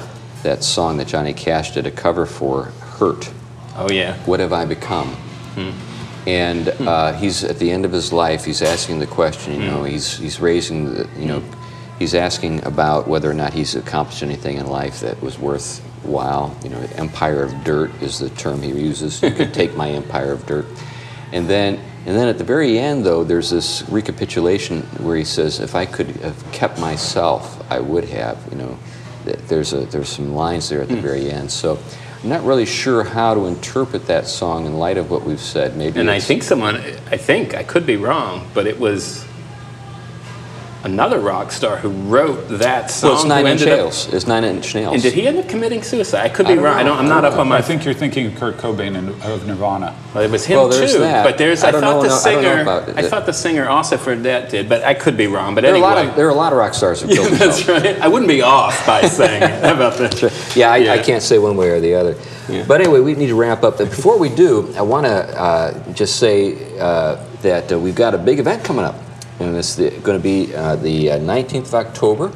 [0.43, 3.31] that song that Johnny Cash did a cover for, "Hurt."
[3.75, 4.17] Oh yeah.
[4.25, 5.07] What have I become?
[5.55, 5.71] Hmm.
[6.27, 6.87] And hmm.
[6.87, 8.45] uh, he's at the end of his life.
[8.45, 9.53] He's asking the question.
[9.53, 9.67] You hmm.
[9.67, 11.09] know, he's he's raising the.
[11.17, 11.43] You know,
[11.99, 16.55] he's asking about whether or not he's accomplished anything in life that was worthwhile.
[16.63, 19.21] You know, empire of dirt is the term he uses.
[19.21, 20.65] You could take my empire of dirt.
[21.31, 25.59] And then and then at the very end, though, there's this recapitulation where he says,
[25.59, 28.79] "If I could have kept myself, I would have." You know,
[29.25, 31.01] there's a there's some lines there at the hmm.
[31.01, 31.51] very end.
[31.51, 31.79] So.
[32.23, 35.75] I'm not really sure how to interpret that song in light of what we've said.
[35.75, 39.25] Maybe And I think someone, I think, I could be wrong, but it was
[40.83, 43.11] another rock star who wrote that song.
[43.11, 44.13] well, it's Nine Inch ended up- Nails.
[44.13, 44.93] It's Nine Inch Nails.
[44.93, 46.23] And did he end up committing suicide?
[46.25, 46.77] I could be don't wrong.
[46.77, 47.57] I don't, I'm I not up on my.
[47.57, 49.95] I think you're thinking of Kurt Cobain and, of Nirvana.
[50.13, 50.99] Well, it was him Well, too.
[50.99, 51.23] that.
[51.23, 52.97] But there's, I I, thought know- the no, I singer, it.
[52.97, 55.55] I thought the singer also for that did, but I could be wrong.
[55.55, 57.07] But there are anyway, a lot of there are a lot of rock stars who
[57.13, 57.65] killed themselves.
[57.65, 57.99] that's right.
[58.01, 59.43] I wouldn't be off by saying.
[59.43, 60.53] About that?
[60.55, 62.15] Yeah, I, I can't say one way or the other.
[62.49, 62.65] Yeah.
[62.67, 63.77] But anyway, we need to wrap up.
[63.77, 68.13] But before we do, I want to uh, just say uh, that uh, we've got
[68.13, 68.95] a big event coming up.
[69.41, 72.31] And it's going to be uh, the uh, 19th of October.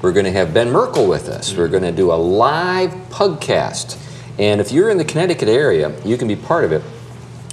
[0.00, 1.54] We're going to have Ben Merkle with us.
[1.54, 4.02] We're going to do a live podcast.
[4.38, 6.82] And if you're in the Connecticut area, you can be part of it.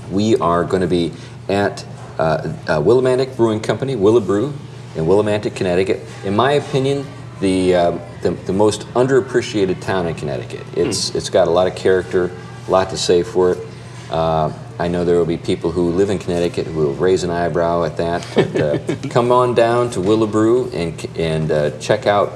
[0.10, 1.12] We are going to be
[1.50, 1.86] at
[2.18, 4.54] uh, uh, Willimantic Brewing Company, Willibrew,
[4.96, 6.00] in Willimantic, Connecticut.
[6.24, 7.06] In my opinion,
[7.42, 10.66] the, uh, the, the most underappreciated town in Connecticut.
[10.78, 12.32] It's, it's got a lot of character,
[12.68, 13.68] a lot to say for it.
[14.10, 17.30] Uh, I know there will be people who live in Connecticut who will raise an
[17.30, 18.28] eyebrow at that.
[18.34, 22.34] But uh, come on down to Willibrew and, and uh, check out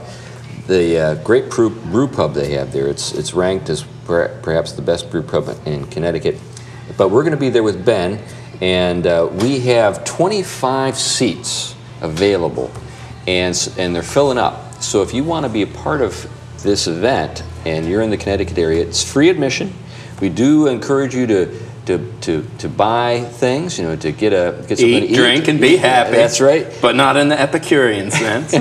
[0.68, 2.88] the uh, great brew, brew pub they have there.
[2.88, 6.38] It's, it's ranked as per, perhaps the best brew pub in Connecticut.
[6.96, 8.22] But we're going to be there with Ben,
[8.62, 12.72] and uh, we have 25 seats available,
[13.26, 14.82] and, and they're filling up.
[14.82, 16.30] So if you want to be a part of
[16.62, 19.74] this event and you're in the Connecticut area, it's free admission.
[20.22, 24.64] We do encourage you to, to, to, to buy things, you know, to get, a,
[24.68, 25.16] get something to Eat, eat.
[25.16, 26.12] drink, and be happy.
[26.12, 26.68] That's right.
[26.82, 28.52] But not in the Epicurean sense.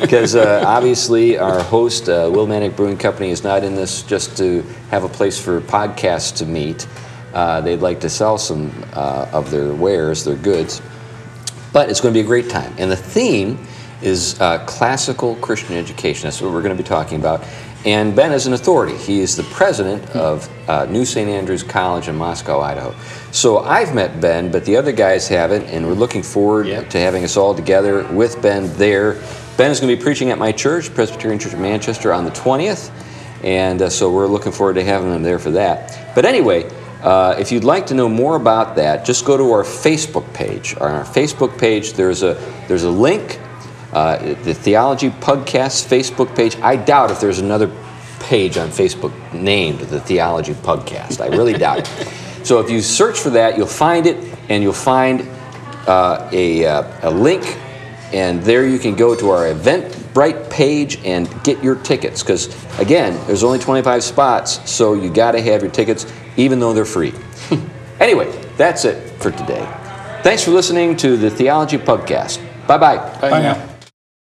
[0.00, 4.62] Because uh, obviously, our host, uh, Willimantic Brewing Company, is not in this just to
[4.90, 6.86] have a place for podcasts to meet.
[7.34, 10.82] Uh, they'd like to sell some uh, of their wares, their goods.
[11.72, 12.74] But it's going to be a great time.
[12.78, 13.58] And the theme
[14.02, 16.24] is uh, classical Christian education.
[16.24, 17.44] That's what we're going to be talking about.
[17.86, 18.96] And Ben is an authority.
[18.96, 21.28] He is the president of uh, New St.
[21.30, 22.94] Andrews College in Moscow, Idaho.
[23.32, 26.90] So I've met Ben, but the other guys haven't, and we're looking forward Yep.
[26.90, 29.14] to having us all together with Ben there.
[29.56, 32.30] Ben is going to be preaching at my church, Presbyterian Church of Manchester, on the
[32.32, 32.90] 20th.
[33.42, 36.14] And uh, so we're looking forward to having him there for that.
[36.14, 36.70] But anyway,
[37.02, 40.74] uh, if you'd like to know more about that, just go to our Facebook page.
[40.76, 42.34] On our Facebook page, there's a
[42.68, 43.40] there's a link,
[43.92, 46.56] uh, the Theology Pugcast Facebook page.
[46.56, 47.68] I doubt if there's another
[48.20, 51.20] page on Facebook named the Theology Pugcast.
[51.20, 52.46] I really doubt it.
[52.46, 54.16] So if you search for that, you'll find it,
[54.48, 55.28] and you'll find
[55.86, 57.44] uh, a, uh, a link,
[58.12, 62.22] and there you can go to our event Eventbrite page and get your tickets.
[62.22, 66.72] Because again, there's only 25 spots, so you got to have your tickets, even though
[66.72, 67.12] they're free.
[68.00, 69.66] anyway, that's it for today.
[70.22, 72.40] Thanks for listening to the Theology Pugcast.
[72.66, 73.20] Bye bye.
[73.20, 73.69] Bye now.